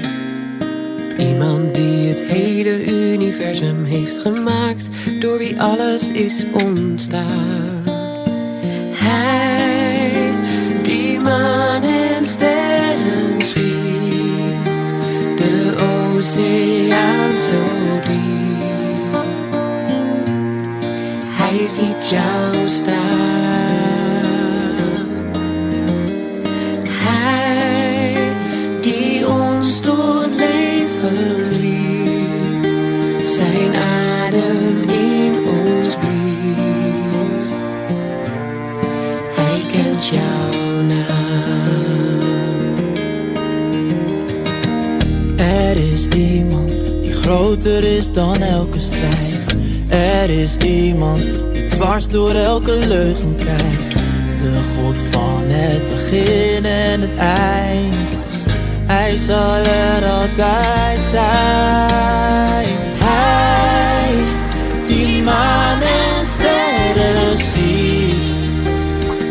Iemand 1.17 1.75
die 1.75 2.09
het 2.09 2.23
hele 2.23 2.85
universum 2.85 3.83
heeft 3.83 4.17
gemaakt, 4.17 4.89
door 5.19 5.37
wie 5.37 5.61
alles 5.61 6.11
is 6.11 6.45
ontstaan. 6.53 7.83
Hij 8.91 10.33
die 10.81 11.19
maan 11.19 11.83
en 11.83 12.25
sterren 12.25 13.41
schiep, 13.41 14.65
de 15.37 15.73
oceaan 15.77 17.37
zo 17.37 18.07
diep. 18.07 18.54
Ziet 21.67 22.09
jou 22.09 22.67
staan. 22.67 22.95
Hij 26.87 28.37
die 28.81 29.27
ons 29.27 29.79
tot 29.79 30.35
leven 30.35 31.49
riep, 31.59 32.65
zijn 33.21 33.75
adem 33.75 34.89
in 34.89 35.47
ons 35.47 35.95
blies. 35.95 37.49
Hij 39.35 39.61
kent 39.71 40.07
jouw 40.07 40.81
naam. 40.81 41.75
Er 45.37 45.77
is 45.77 46.07
iemand 46.07 46.81
die 47.01 47.13
groter 47.13 47.83
is 47.97 48.11
dan 48.11 48.41
elke 48.41 48.79
strijd. 48.79 49.55
Er 49.89 50.29
is 50.29 50.57
iemand 50.57 51.44
dwars 51.75 52.07
door 52.07 52.31
elke 52.31 52.71
leugen 52.71 53.35
kijkt. 53.35 53.91
De 54.37 54.59
God 54.77 54.99
van 55.11 55.43
het 55.47 55.87
begin 55.87 56.65
en 56.65 57.01
het 57.01 57.15
eind. 57.17 58.11
Hij 58.85 59.17
zal 59.17 59.55
er 59.63 60.05
altijd 60.05 61.03
zijn. 61.03 62.77
Hij 62.97 64.23
die 64.87 65.23
maan 65.23 65.81
en 65.81 66.27
sterren 66.27 67.37
schiep. 67.37 68.25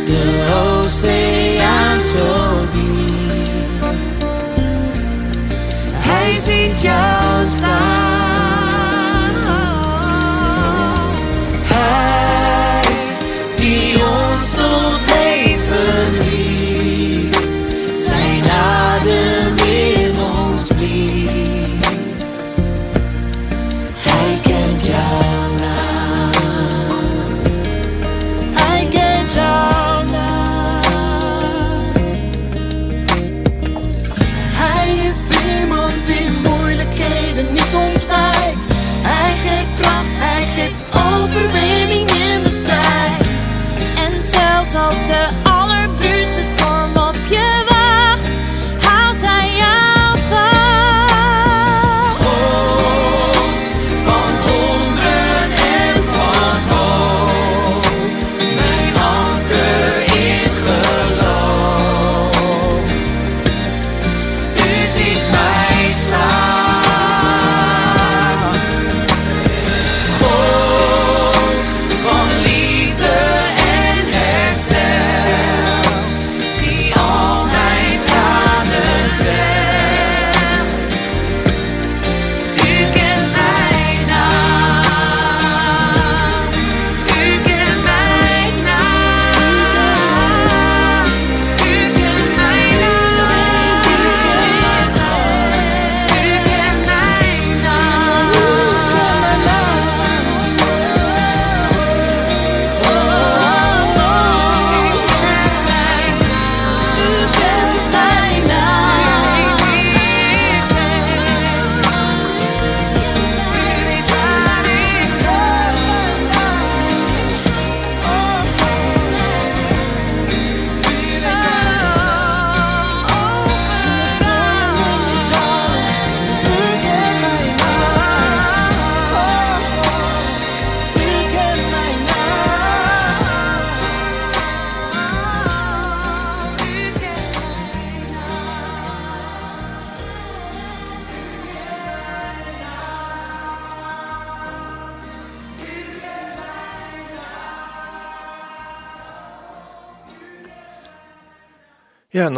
De 0.07 0.45
oceaan 0.65 2.01
zo 2.01 2.53
diep. 2.73 3.89
Hij 5.93 6.37
ziet 6.37 6.83
jou 6.83 7.47
staan. 7.47 8.14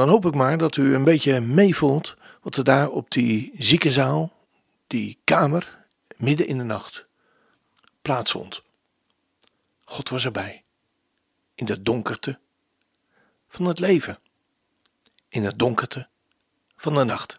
Dan 0.07 0.15
hoop 0.15 0.27
ik 0.27 0.35
maar 0.35 0.59
dat 0.59 0.77
u 0.77 0.95
een 0.95 1.05
beetje 1.05 1.41
meevoelt 1.41 2.17
wat 2.43 2.57
er 2.57 2.65
daar 2.65 2.91
op 2.91 3.11
die 3.11 3.53
ziekenzaal, 3.59 4.33
die 4.87 5.19
kamer, 5.25 5.79
midden 6.17 6.47
in 6.47 6.59
de 6.59 6.65
nacht 6.65 7.07
plaatsvond. 8.03 8.63
God 9.85 10.09
was 10.09 10.25
erbij. 10.25 10.63
In 11.55 11.65
de 11.65 11.83
donkerte 11.83 12.39
van 13.49 13.67
het 13.67 13.79
leven. 13.79 14.19
In 15.29 15.45
het 15.45 15.59
donkerte 15.59 16.09
van 16.77 16.95
de 16.95 17.05
nacht. 17.05 17.39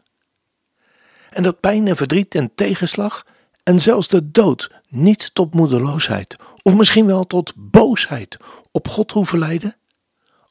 En 1.29 1.43
dat 1.43 1.59
pijn 1.59 1.87
en 1.87 1.95
verdriet 1.95 2.35
en 2.35 2.55
tegenslag 2.55 3.25
en 3.63 3.79
zelfs 3.79 4.07
de 4.07 4.31
dood 4.31 4.71
niet 4.87 5.33
tot 5.33 5.53
moedeloosheid 5.53 6.35
of 6.63 6.73
misschien 6.73 7.05
wel 7.05 7.27
tot 7.27 7.53
boosheid 7.55 8.37
op 8.71 8.87
God 8.87 9.11
hoeven 9.11 9.39
leiden? 9.39 9.75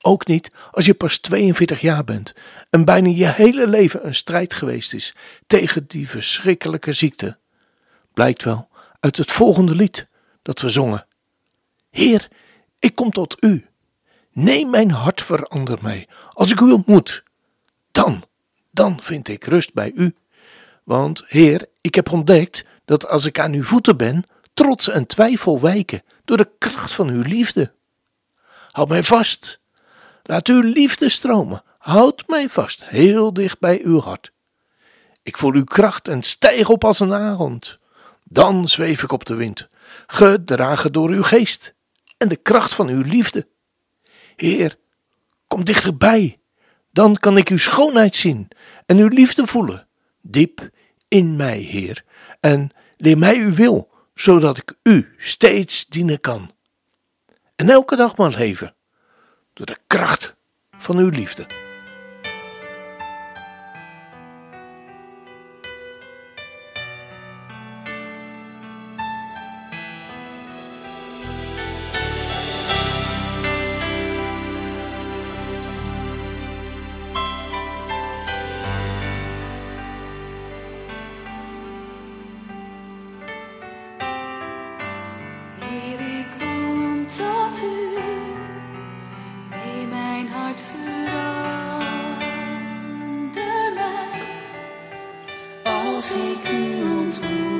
Ook 0.06 0.26
niet 0.26 0.50
als 0.70 0.86
je 0.86 0.94
pas 0.94 1.18
42 1.18 1.80
jaar 1.80 2.04
bent 2.04 2.34
en 2.70 2.84
bijna 2.84 3.08
je 3.08 3.26
hele 3.26 3.66
leven 3.66 4.06
een 4.06 4.14
strijd 4.14 4.54
geweest 4.54 4.94
is 4.94 5.14
tegen 5.46 5.86
die 5.86 6.08
verschrikkelijke 6.08 6.92
ziekte. 6.92 7.38
Blijkt 8.14 8.44
wel 8.44 8.68
uit 9.00 9.16
het 9.16 9.32
volgende 9.32 9.74
lied 9.74 10.06
dat 10.42 10.60
we 10.60 10.70
zongen. 10.70 11.06
Heer, 11.90 12.28
ik 12.78 12.94
kom 12.94 13.10
tot 13.10 13.36
u. 13.40 13.66
Neem 14.32 14.70
mijn 14.70 14.90
hart, 14.90 15.22
verander 15.22 15.78
mij. 15.82 16.08
Als 16.32 16.50
ik 16.50 16.60
u 16.60 16.72
ontmoet, 16.72 17.22
dan, 17.92 18.24
dan 18.70 19.02
vind 19.02 19.28
ik 19.28 19.44
rust 19.44 19.74
bij 19.74 19.92
u. 19.94 20.14
Want, 20.84 21.24
Heer, 21.26 21.68
ik 21.80 21.94
heb 21.94 22.12
ontdekt 22.12 22.64
dat 22.84 23.08
als 23.08 23.24
ik 23.24 23.38
aan 23.38 23.52
uw 23.52 23.64
voeten 23.64 23.96
ben, 23.96 24.24
trots 24.54 24.88
en 24.88 25.06
twijfel 25.06 25.60
wijken 25.60 26.02
door 26.24 26.36
de 26.36 26.50
kracht 26.58 26.92
van 26.92 27.08
uw 27.08 27.22
liefde. 27.22 27.72
Houd 28.70 28.88
mij 28.88 29.02
vast 29.02 29.64
Laat 30.26 30.48
uw 30.48 30.60
liefde 30.60 31.08
stromen. 31.08 31.62
Houd 31.78 32.24
mij 32.26 32.48
vast, 32.48 32.84
heel 32.84 33.32
dicht 33.32 33.58
bij 33.58 33.80
uw 33.84 34.00
hart. 34.00 34.32
Ik 35.22 35.36
voel 35.36 35.52
uw 35.52 35.64
kracht 35.64 36.08
en 36.08 36.22
stijg 36.22 36.68
op 36.68 36.84
als 36.84 37.00
een 37.00 37.12
arend. 37.12 37.78
Dan 38.24 38.68
zweef 38.68 39.02
ik 39.02 39.12
op 39.12 39.24
de 39.24 39.34
wind, 39.34 39.68
gedragen 40.06 40.92
door 40.92 41.10
uw 41.10 41.22
geest 41.22 41.74
en 42.16 42.28
de 42.28 42.36
kracht 42.36 42.74
van 42.74 42.88
uw 42.88 43.02
liefde. 43.02 43.46
Heer, 44.36 44.78
kom 45.46 45.64
dichterbij. 45.64 46.38
Dan 46.90 47.16
kan 47.16 47.36
ik 47.36 47.48
uw 47.48 47.58
schoonheid 47.58 48.16
zien 48.16 48.48
en 48.86 48.96
uw 48.96 49.08
liefde 49.08 49.46
voelen. 49.46 49.88
Diep 50.20 50.70
in 51.08 51.36
mij, 51.36 51.58
Heer. 51.58 52.04
En 52.40 52.70
leer 52.96 53.18
mij 53.18 53.36
uw 53.36 53.54
wil, 53.54 53.90
zodat 54.14 54.56
ik 54.56 54.74
u 54.82 55.14
steeds 55.16 55.86
dienen 55.86 56.20
kan. 56.20 56.50
En 57.56 57.70
elke 57.70 57.96
dag 57.96 58.16
maar 58.16 58.34
leven 58.36 58.75
door 59.56 59.66
de 59.66 59.78
kracht 59.86 60.36
van 60.78 60.96
uw 60.96 61.08
liefde. 61.08 61.65
als 95.96 96.10
ik 96.10 96.50
u 96.50 96.82
ontmoet. 96.82 97.55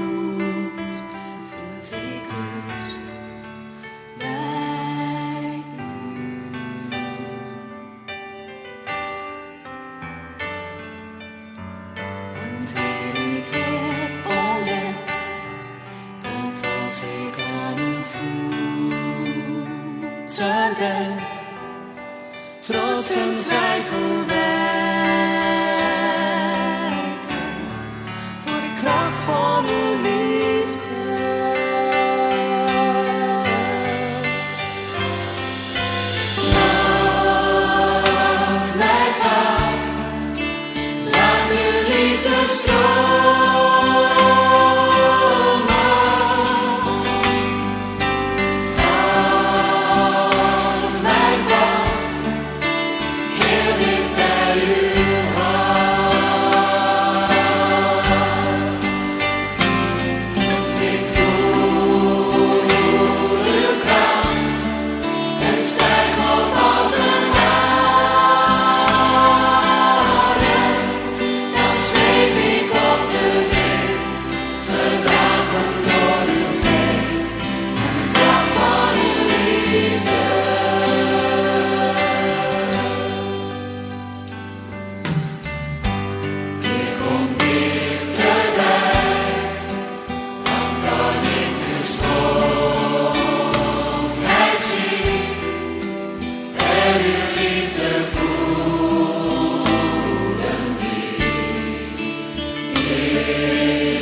Deus. 103.16 103.95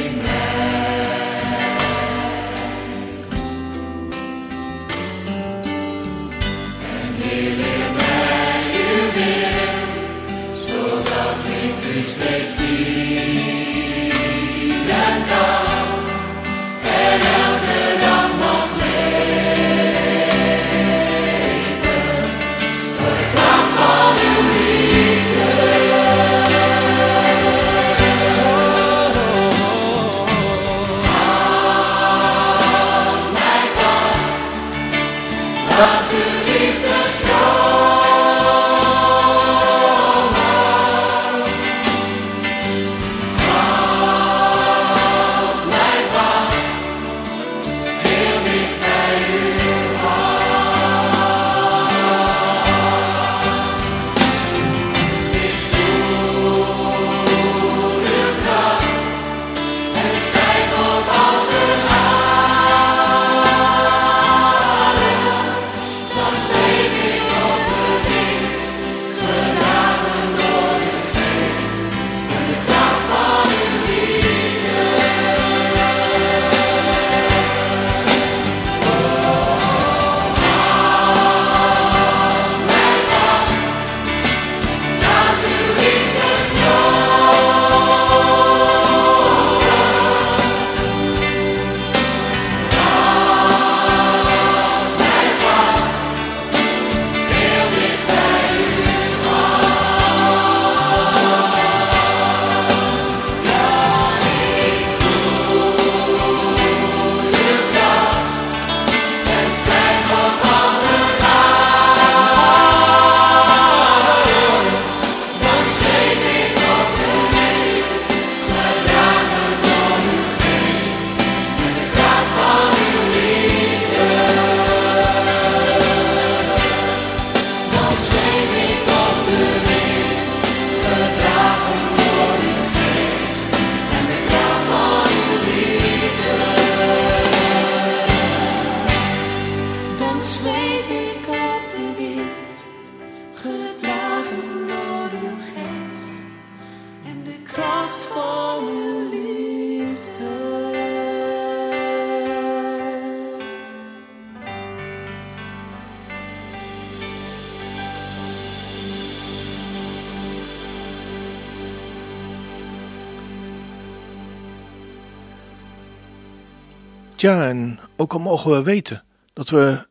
Ja, 167.24 167.48
en 167.48 167.80
ook 167.96 168.12
al 168.12 168.18
mogen 168.18 168.50
we 168.50 168.62
weten 168.62 169.04
dat 169.32 169.48
we 169.48 169.86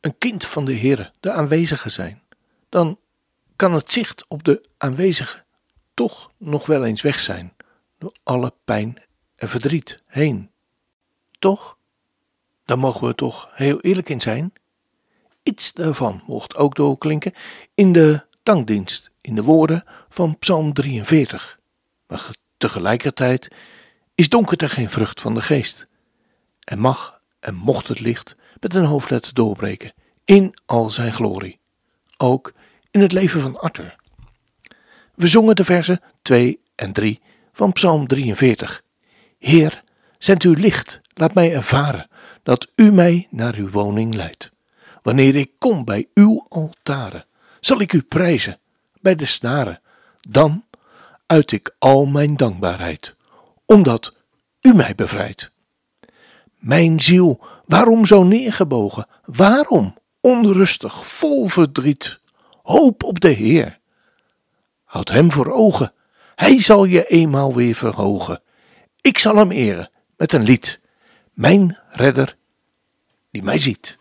een 0.00 0.18
kind 0.18 0.46
van 0.46 0.64
de 0.64 0.72
Heer, 0.72 1.12
de 1.20 1.32
aanwezige 1.32 1.88
zijn, 1.88 2.22
dan 2.68 2.98
kan 3.56 3.72
het 3.72 3.92
zicht 3.92 4.24
op 4.28 4.44
de 4.44 4.68
aanwezige 4.78 5.44
toch 5.94 6.30
nog 6.38 6.66
wel 6.66 6.84
eens 6.84 7.02
weg 7.02 7.20
zijn 7.20 7.52
door 7.98 8.12
alle 8.22 8.52
pijn 8.64 9.02
en 9.36 9.48
verdriet 9.48 10.02
heen. 10.06 10.50
Toch? 11.38 11.78
Dan 12.64 12.78
mogen 12.78 13.06
we 13.06 13.14
toch 13.14 13.48
heel 13.52 13.80
eerlijk 13.80 14.08
in 14.08 14.20
zijn. 14.20 14.52
Iets 15.42 15.72
daarvan 15.72 16.22
mocht 16.26 16.56
ook 16.56 16.74
doorklinken 16.74 17.34
in 17.74 17.92
de 17.92 18.24
dankdienst, 18.42 19.10
in 19.20 19.34
de 19.34 19.42
woorden 19.42 19.84
van 20.08 20.38
Psalm 20.38 20.72
43. 20.72 21.60
Maar 22.06 22.30
tegelijkertijd 22.56 23.48
is 24.14 24.28
donkerte 24.28 24.68
geen 24.68 24.90
vrucht 24.90 25.20
van 25.20 25.34
de 25.34 25.42
geest. 25.42 25.86
En 26.64 26.78
mag 26.78 27.20
en 27.40 27.54
mocht 27.54 27.88
het 27.88 28.00
licht 28.00 28.36
met 28.60 28.74
een 28.74 28.84
hoofdletter 28.84 29.34
doorbreken 29.34 29.92
in 30.24 30.54
al 30.66 30.90
zijn 30.90 31.12
glorie. 31.12 31.60
Ook 32.16 32.52
in 32.90 33.00
het 33.00 33.12
leven 33.12 33.40
van 33.40 33.58
Arthur. 33.58 33.96
We 35.14 35.26
zongen 35.26 35.56
de 35.56 35.64
versen 35.64 36.00
2 36.22 36.60
en 36.74 36.92
3 36.92 37.20
van 37.52 37.72
Psalm 37.72 38.06
43. 38.06 38.82
Heer, 39.38 39.82
zend 40.18 40.42
uw 40.42 40.54
licht, 40.54 41.00
laat 41.14 41.34
mij 41.34 41.54
ervaren 41.54 42.08
dat 42.42 42.68
u 42.74 42.92
mij 42.92 43.28
naar 43.30 43.54
uw 43.54 43.70
woning 43.70 44.14
leidt. 44.14 44.52
Wanneer 45.02 45.34
ik 45.34 45.50
kom 45.58 45.84
bij 45.84 46.08
uw 46.14 46.46
altaren, 46.48 47.26
zal 47.60 47.80
ik 47.80 47.92
u 47.92 48.02
prijzen 48.02 48.58
bij 49.00 49.14
de 49.14 49.26
snaren. 49.26 49.80
Dan 50.28 50.64
uit 51.26 51.52
ik 51.52 51.74
al 51.78 52.06
mijn 52.06 52.36
dankbaarheid, 52.36 53.14
omdat 53.66 54.14
u 54.60 54.74
mij 54.74 54.94
bevrijdt. 54.94 55.52
Mijn 56.64 57.00
ziel, 57.00 57.40
waarom 57.66 58.06
zo 58.06 58.22
neergebogen? 58.22 59.06
Waarom 59.24 59.96
onrustig, 60.20 61.06
vol 61.06 61.48
verdriet? 61.48 62.20
Hoop 62.62 63.02
op 63.02 63.20
de 63.20 63.28
Heer. 63.28 63.78
Houd 64.84 65.08
hem 65.08 65.32
voor 65.32 65.52
ogen. 65.52 65.92
Hij 66.34 66.62
zal 66.62 66.84
je 66.84 67.06
eenmaal 67.06 67.54
weer 67.54 67.74
verhogen. 67.74 68.42
Ik 69.00 69.18
zal 69.18 69.36
hem 69.36 69.50
eren 69.50 69.90
met 70.16 70.32
een 70.32 70.42
lied. 70.42 70.80
Mijn 71.32 71.78
redder 71.88 72.36
die 73.30 73.42
mij 73.42 73.58
ziet. 73.58 73.98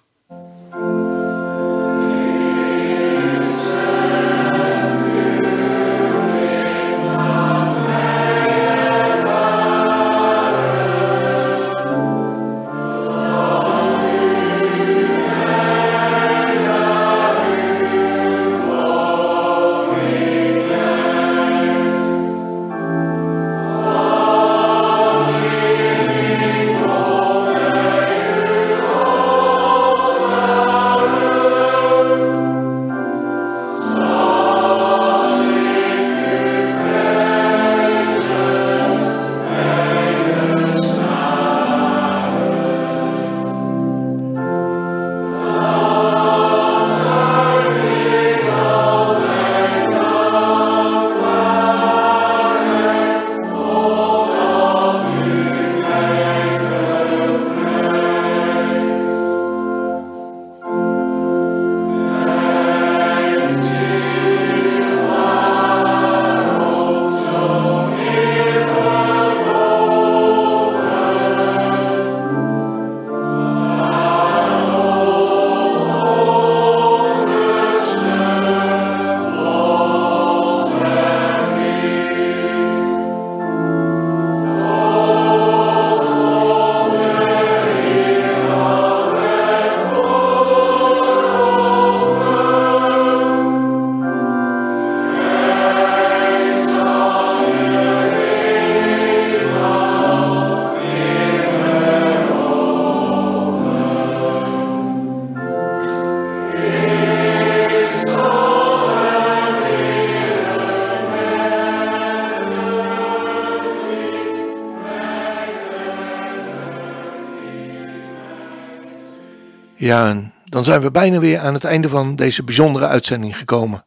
Ja, 119.83 120.31
dan 120.45 120.63
zijn 120.63 120.81
we 120.81 120.91
bijna 120.91 121.19
weer 121.19 121.39
aan 121.39 121.53
het 121.53 121.63
einde 121.63 121.89
van 121.89 122.15
deze 122.15 122.43
bijzondere 122.43 122.87
uitzending 122.87 123.37
gekomen. 123.37 123.85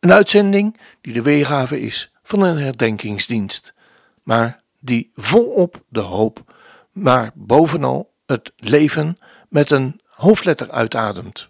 Een 0.00 0.12
uitzending 0.12 0.80
die 1.00 1.12
de 1.12 1.22
weergave 1.22 1.80
is 1.80 2.12
van 2.22 2.42
een 2.42 2.58
herdenkingsdienst, 2.58 3.74
maar 4.22 4.62
die 4.78 5.10
volop 5.14 5.84
de 5.88 6.00
hoop, 6.00 6.54
maar 6.92 7.30
bovenal 7.34 8.12
het 8.26 8.52
leven 8.56 9.18
met 9.48 9.70
een 9.70 10.00
hoofdletter 10.06 10.70
uitademt. 10.70 11.48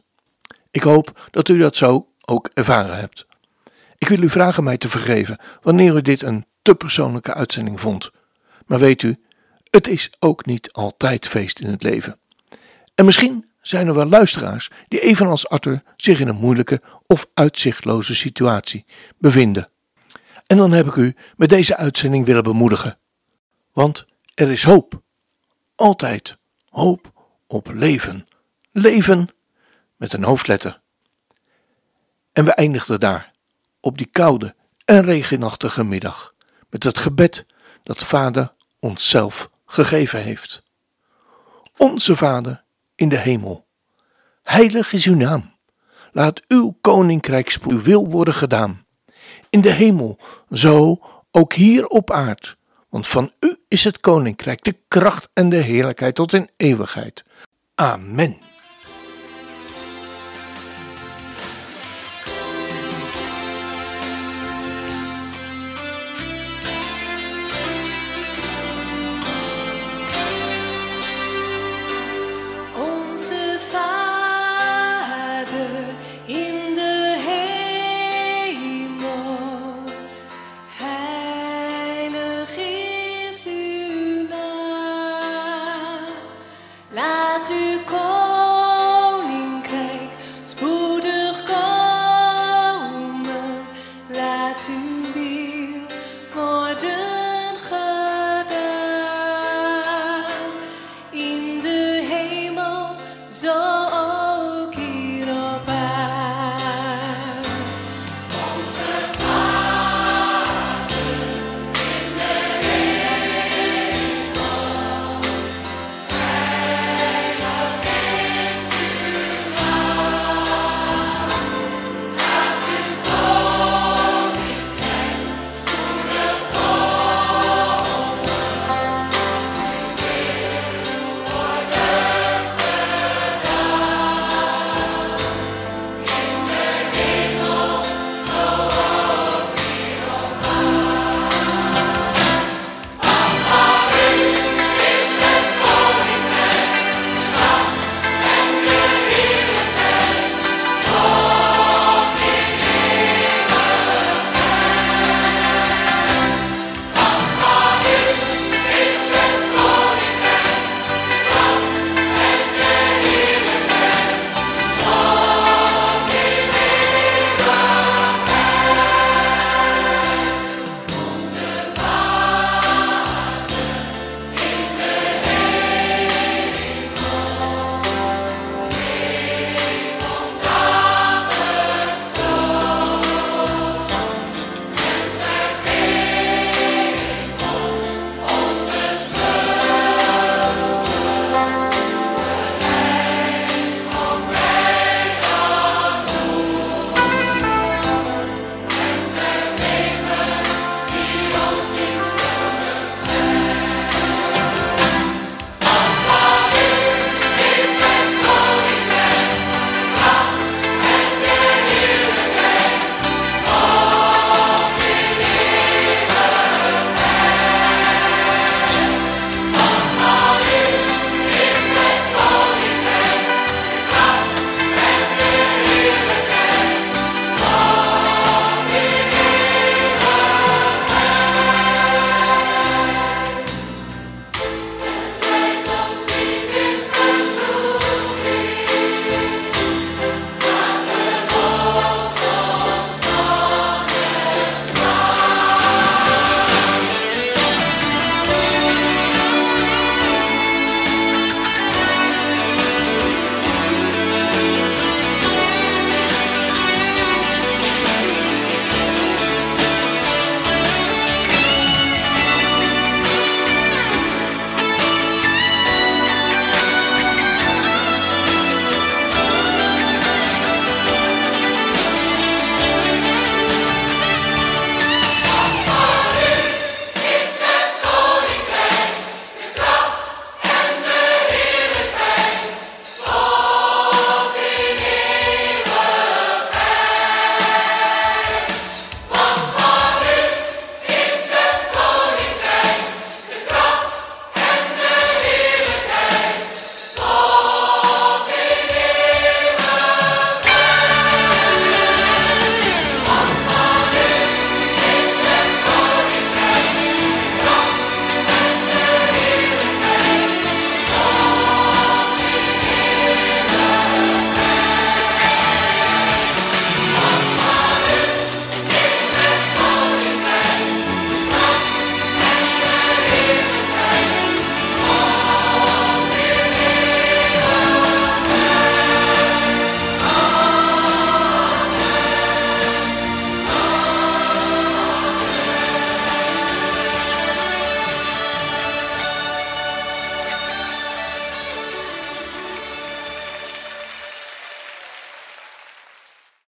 Ik 0.70 0.82
hoop 0.82 1.28
dat 1.30 1.48
u 1.48 1.58
dat 1.58 1.76
zo 1.76 2.08
ook 2.24 2.50
ervaren 2.54 2.96
hebt. 2.96 3.26
Ik 3.98 4.08
wil 4.08 4.22
u 4.22 4.30
vragen 4.30 4.64
mij 4.64 4.78
te 4.78 4.88
vergeven 4.88 5.38
wanneer 5.62 5.96
u 5.96 6.02
dit 6.02 6.22
een 6.22 6.46
te 6.62 6.74
persoonlijke 6.74 7.34
uitzending 7.34 7.80
vond. 7.80 8.10
Maar 8.66 8.78
weet 8.78 9.02
u, 9.02 9.16
het 9.70 9.88
is 9.88 10.10
ook 10.18 10.46
niet 10.46 10.72
altijd 10.72 11.28
feest 11.28 11.60
in 11.60 11.70
het 11.70 11.82
leven. 11.82 12.18
En 12.94 13.04
misschien 13.04 13.48
zijn 13.60 13.86
er 13.86 13.94
wel 13.94 14.08
luisteraars 14.08 14.70
die 14.88 15.00
evenals 15.00 15.48
Arthur 15.48 15.82
zich 15.96 16.20
in 16.20 16.28
een 16.28 16.36
moeilijke 16.36 16.82
of 17.06 17.26
uitzichtloze 17.34 18.14
situatie 18.14 18.84
bevinden. 19.18 19.68
En 20.46 20.56
dan 20.56 20.72
heb 20.72 20.86
ik 20.86 20.94
u 20.94 21.14
met 21.36 21.48
deze 21.48 21.76
uitzending 21.76 22.26
willen 22.26 22.42
bemoedigen. 22.42 22.98
Want 23.72 24.06
er 24.34 24.50
is 24.50 24.62
hoop. 24.62 25.02
Altijd 25.74 26.36
hoop 26.68 27.12
op 27.46 27.70
leven. 27.72 28.28
Leven 28.72 29.28
met 29.96 30.12
een 30.12 30.24
hoofdletter. 30.24 30.80
En 32.32 32.44
we 32.44 32.52
eindigden 32.52 33.00
daar, 33.00 33.32
op 33.80 33.98
die 33.98 34.06
koude 34.06 34.54
en 34.84 35.04
regenachtige 35.04 35.84
middag, 35.84 36.34
met 36.70 36.84
het 36.84 36.98
gebed 36.98 37.46
dat 37.82 38.04
Vader 38.04 38.52
onszelf 38.78 39.48
gegeven 39.66 40.22
heeft. 40.22 40.62
Onze 41.76 42.16
Vader 42.16 42.64
in 43.00 43.08
de 43.08 43.18
hemel. 43.18 43.66
Heilig 44.42 44.92
is 44.92 45.06
uw 45.06 45.14
naam. 45.14 45.54
Laat 46.12 46.42
uw 46.48 46.76
koninkrijk 46.80 47.58
uw 47.66 47.80
wil 47.80 48.08
worden 48.08 48.34
gedaan. 48.34 48.84
In 49.50 49.60
de 49.60 49.72
hemel, 49.72 50.18
zo 50.50 51.00
ook 51.30 51.52
hier 51.52 51.86
op 51.86 52.10
aard. 52.10 52.56
Want 52.88 53.06
van 53.06 53.32
u 53.40 53.56
is 53.68 53.84
het 53.84 54.00
koninkrijk, 54.00 54.64
de 54.64 54.76
kracht 54.88 55.28
en 55.32 55.48
de 55.48 55.56
heerlijkheid 55.56 56.14
tot 56.14 56.32
in 56.32 56.48
eeuwigheid. 56.56 57.24
Amen. 57.74 58.49